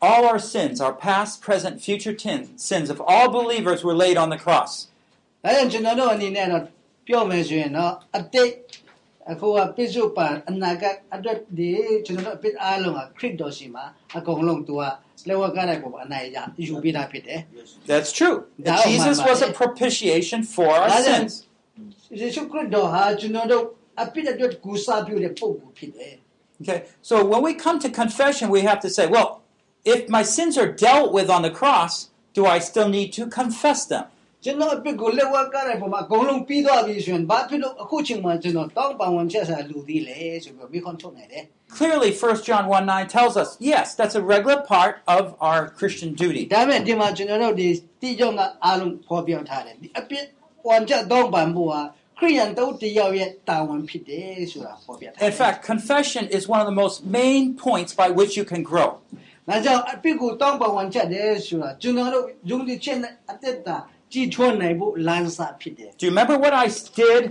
[0.08, 4.28] all our sins, our past, present, future tin- sins of all believers were laid on
[4.34, 4.72] the cross?
[5.44, 6.62] ဒါကြောင့်ကျွန်တော်တို့အနေနဲ့တော့
[7.06, 8.52] ပြောမယ်ဆိုရင်တော့အတိတ်
[9.32, 11.70] အခုကပြစ္ဆုတ်ပန်အနာဂတ်အတွက်ဒီ
[12.06, 13.84] ကျွန်တော်တို့အပြစ်အားလုံးကခရစ်တော်ရှိမှာ
[14.18, 14.82] အကုန်လုံးသူက
[15.28, 17.40] လက်ဝါးကားတဲ့ပုံအနိုင်ရယူပေးတာဖြစ်တယ်
[17.90, 18.36] That's true.
[18.66, 19.58] That was Jesus my was a money.
[19.60, 21.32] propitiation for our That is- sins.
[22.20, 23.64] ယေရှုခရစ်တော်ဟာကျွန်တော်တို့
[24.02, 26.14] အပြစ်အတွက်ကူစားပြုတဲ့ပုံကိုဖြစ်တယ်
[26.62, 29.28] Okay, so when we come to confession, we have to say, well,
[29.86, 33.80] if my sins are dealt with on the cross, do I still need to confess
[33.86, 34.06] them?
[34.44, 41.44] ကျွန်တော်အပြစ်ကိုလက်ဝါးကားတဲ့ပုံမှာအကုန်လုံးပြီးသွားပြီဆိုရင်ဘာဖြစ်လို့အခုချိန်မှာကျွန်တော်တောင်းပန်ဝင်ချက်စားလူသေးလဲဆိုပြီးမိခွန်းထုတ်နိုင်တယ်
[41.78, 46.10] Clearly, 1 John 1 9 tells us, yes, that's a regular part of our Christian
[46.22, 46.42] duty.
[46.54, 47.68] ဒါပေမဲ့ဒီမှာကျွန်တော်တို့ဒီ
[48.02, 48.32] တိကျက
[48.64, 50.24] အားလုံးပေါ်ပြောထားတယ်ဒီအပြစ်
[50.68, 51.80] ဝင်ချက်တောင်းပန်ဖို့ဟာ
[52.18, 58.90] ခရိယန်တို့တယောက်ရဲ့တာဝန်ဖြစ်တယ်ဆိုတာပေါ်ပြထားတယ် In fact, confession is one of the most main points by which you can grow.
[59.48, 63.76] ဒါကြောင့်အပြစ်ကိုတောင်းပန်ဝင်ချက်တယ်ဆိုတာကျွန်တော်တို့ယုံကြည်ခြင်းနဲ့အသက်တာ
[64.12, 66.66] ကြီးထွားနိုင်ဖို့လမ်းစာဖြစ်တယ် Do you remember what I
[67.02, 67.22] did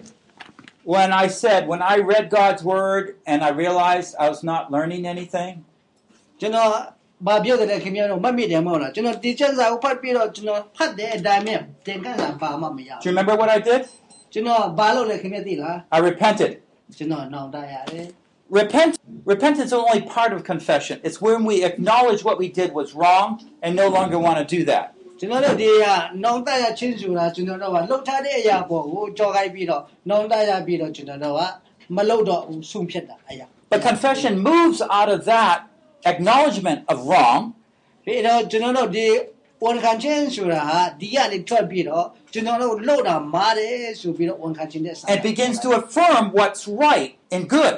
[0.96, 5.04] when I said, when I read God's word and I realized I was not learning
[5.14, 5.54] anything?
[6.40, 6.70] ကျွန်တော်
[7.28, 13.82] ဘာပြောတယ်လဲခင်ဗျားတို့မတ်မိတယ်မဟုတ်လားကျွန်တော်ဒီချက်စာကိုဖတ်ပြီးတော့ကျွန်တော်ဖတ်တယ်ဒါပေမဲ့သင်ခန်းစာပါမှမရ Do you ဘူး remember what I did?
[14.34, 16.52] ကျွန်တော်ဘာလုပ်လဲခင်ဗျားသိလား I repented.
[16.98, 18.06] ကျွန်တော်နောင်တရတယ်
[18.50, 21.00] Repent, repentance is only part of confession.
[21.04, 23.28] It's when we acknowledge what we did was wrong
[23.64, 24.88] and no longer want to do that.
[25.20, 25.86] ကျွန်တော်တို့ဒီက
[26.24, 31.42] နောင်တရချင်းဆိုတာကျွန်တော်တို့ကလှုပ်ထားတဲ့အရာပေါ်ကိုကြော်ခိုင်းပြီးတော့နောင်တရပြီးတော့ကျွန်တော်တို့က
[31.96, 35.58] မလှုပ်တော့ဘူးဆုံးဖြတ်တာအရာ But confession moves out of that
[36.12, 37.42] acknowledgement of wrong
[38.06, 39.08] ပြီးတော့ကျွန်တော်တို့ဒီ
[39.66, 47.76] ဝန်ခံခြင်းဆိုတာဟာဒီကနေထွက်ပြီးတော့ကျွန်တော်တို့လှုပ်တာမားတယ်ဆိုပြီးတော့ဝန်ခံခြင်းတဲ့ဆာ and begins to affirm what's right and good.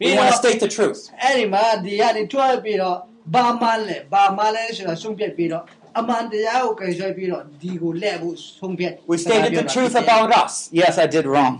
[0.00, 1.00] We want to state the truth.
[1.22, 2.96] အဲ့ဒီမှာဒီကနေထွက်ပြီးတော့
[3.34, 5.64] ဘာမှလဲဘာမှလဲဆိုတာဆုံးဖြတ်ပြီးတော့
[5.98, 10.52] အမှန်တရားကိုကြိုက်ဆွဲပြီးတော့ဒီကိုလှည့်ဖို့ဆုံးဖြတ် We stated the truth about us.
[10.82, 11.52] Yes, I did wrong.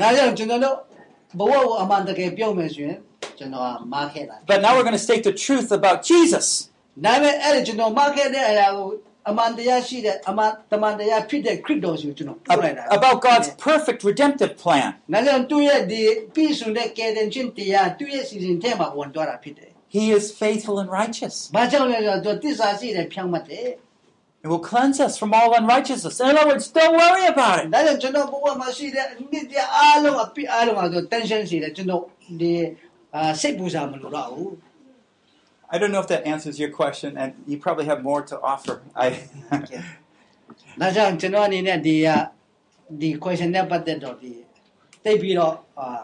[0.00, 0.76] ဒါကြောင့်ကျွန်တော်တို့
[1.38, 2.96] ဘဝကိုအမှန်တကယ်ပြောမယ်ဆိုရင်
[3.38, 6.46] ကျွန်တော်ကမားခဲ့တာ But now we're going to state the truth about Jesus.
[7.04, 8.88] ဒါပေမဲ့အဲ့ဒါကျွန်တော်မားခဲ့တဲ့အရာကို
[9.28, 14.90] အမှန်တရားရှိတဲ့အမှန်တမန်တရားဖြစ်တဲ့ခရစ်တော်ဆိုကျွန်တော်ပြောလိုက်တာ About God's perfect redemptive plan.
[15.12, 16.02] ဒါကြောင့်သူ့ရဲ့ဒီ
[16.34, 21.34] ပြည့်စုံတဲ့ကယ်တင်ခြင်းတရားသူ့ရဲ့စီစဉ်ထဲမှာဝင်သွားတာဖြစ်တယ် He is faithful and righteous.
[21.46, 23.68] ။ဘာကြောင့်လဲဆိုတော့သူတစ္ဆာရှိတဲ့ဖြောင်းမှတ်တယ်
[24.44, 26.16] It will cleanse us from all unrighteousness.
[26.22, 27.66] In other words, don't worry about it.
[27.70, 32.02] ။ဒါကြောင့်ကျွန်တော်ဘဝမှာရှိတဲ့အနှစ်တရားအားလုံးအပြစ်အားလုံးကဆို tension ရှိတယ်ကျွန်တော်
[32.40, 32.52] ဒီ
[33.14, 34.52] အာစိတ်ပူစားမလို့တော့ဘူး
[35.72, 38.74] I don't know if that answers your question, and you probably have more to offer.
[39.04, 42.16] I, ။ဒါကြောင့်ကျွန်တော်အနေနဲ့ဒီဟာ
[43.00, 44.32] ဒီ question နဲ့ပတ်သက်တော့ဒီ
[45.04, 46.02] တိတ်ပြီးတော့အာ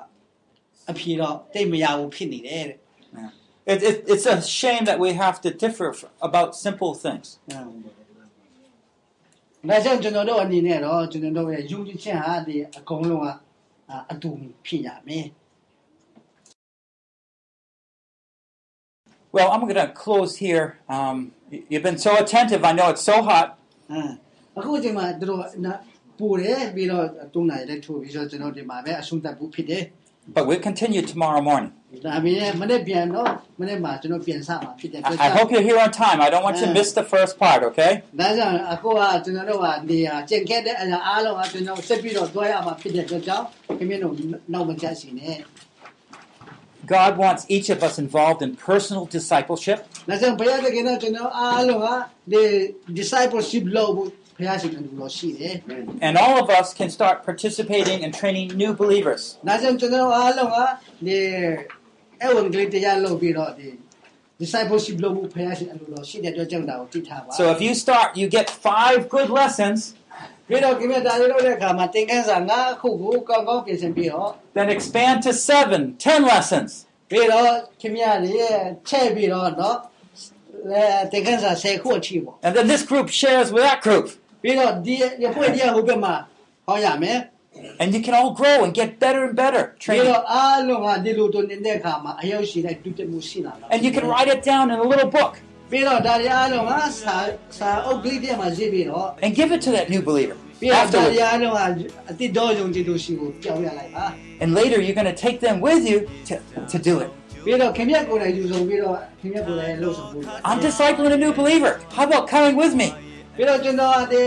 [0.91, 2.79] အဖြေတော့တိတ်မရဘူးဖြစ်နေတယ်တဲ့
[3.73, 7.27] it, it, it's a shame that we have to differ f- about simple things.
[9.67, 13.27] ။ဒါကြောင့်ကျွန်တော်တို့အနေနဲ့တော့ကျွန်တော်တို့ရဲ့ယုံကြည်ခြင်းဟာဒီအကုန်လုံးက
[13.91, 14.31] အအတူ
[14.67, 15.27] ဖြစ်ရမယ်။
[19.33, 20.79] Well, I'm going to close here.
[20.89, 22.65] Um, y- you've been so attentive.
[22.65, 23.49] I know it's so hot.
[23.91, 24.11] ဟမ်
[24.59, 25.73] အခုချိန်မှာတို့နာ
[26.19, 29.85] ပူတယ်ပြီးတော့တုံးနိုင်တဲ့ထိုးပြီးတော့ကျွန်တော်ဒီမှာပဲအဆုံးသတ်ဖို့ဖြစ်တယ်
[30.37, 31.73] But we'll continue tomorrow morning.
[32.05, 33.29] ဒါပေမဲ့မနေ့ပြန်တော့
[33.61, 36.19] မနေ့မှာကျွန်တော်ပြန်စမှာဖြစ်တယ် I, I hope you're here on time.
[36.27, 37.93] I don't want you to miss the first part, okay?
[46.97, 49.79] God wants each of us involved in personal discipleship.
[50.09, 51.87] ဒါကြောင့်ဘုရားသခင်ကကျွန်တော်အားလုံးက
[52.33, 52.43] ဒီ
[53.01, 55.55] discipleship လုပ်ဖို့ဘုရားရှင်ကလို့ရှိတယ်
[56.07, 59.23] And all of us can start participating in training new believers.
[59.49, 60.57] ဒါကြောင့်ကျွန်တော်အားလုံးက
[61.07, 61.19] ဒီ
[62.23, 63.69] အဝန်ကလေးတရားလုပ်ပြီးတော့ဒီ
[64.43, 69.79] discipleship လုပ်ဖို့ဘုရားရှင်အလိုတော်ရှိတဲ့အတွက်ကြောင့်ဒါကိုသိထားပါ So if you start, you get five good lessons,
[74.56, 76.86] Then expand to seven, ten lessons.
[82.44, 84.12] And then this group shares with that group.
[87.80, 89.76] And you can all grow and get better and better.
[89.80, 90.14] Training.
[93.72, 95.34] And you can write it down in a little book.
[95.71, 97.17] ပြီးတော့ဒါတွေအားလုံးကစာ
[97.59, 101.23] စာအုပ်ကလေးထဲမှာရေးပြီးတော့ and give it to that new believer ပြီးတော့ဒါတွေ afterwards.
[101.27, 101.61] အားလုံးက
[102.11, 104.05] အတိတော်ယုံကြည်လို့ရှိကိုပြောင်းရလိုက်ပါ
[104.43, 106.35] And later you're going to take them with you to,
[106.73, 107.11] to do it.
[107.45, 111.73] ပြီးတော့ခင်ဗျာကိုယ်တိုင်ယူဆောင်ပြီးတော့ခင်ဗျာကိုယ်တိုင်လှုပ်ဆောင်ဖို့ I'm discipling a new believer.
[111.97, 112.89] How about coming with me?
[113.37, 114.23] ပြီးတော့ကျွန်တော်ဒီ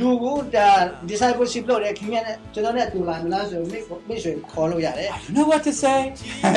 [0.00, 0.68] လူကိုဒါ
[1.10, 3.78] discipleship လုပ်တယ်ခင်ဗျာနဲ့ကျွန်တော်နဲ့တူလာမလားဆိုမိ
[4.08, 5.98] မိဆွေခေါ်လို့ရတယ် I don't know what to say.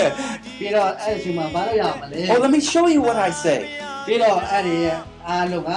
[0.60, 3.60] ပြီးတော့အဲ့ဒီအချိန်မှာဘာလို့ရမလဲ well, let me show you what I say.
[4.06, 4.76] ပြီးတော့အဲ့ဒီ
[5.30, 5.72] အားလုံးက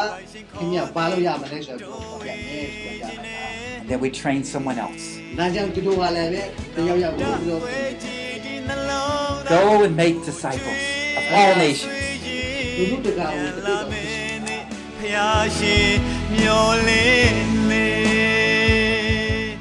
[0.56, 3.44] ခင်ဗျာဘာလို့ရမလဲဆိုတော့ပြောပြတယ်ပြောပြလိုက်တာ
[3.80, 5.04] And then we train someone else.
[5.38, 6.42] ဒါကြောင့်သူတို့ကလည်းပဲ
[6.76, 7.62] တယောက်ယောက်ကိုပြီးတော့
[9.54, 10.80] Go and make disciples
[11.18, 11.94] of all nations.
[12.76, 13.82] လူလူတကာကိုတတိတော်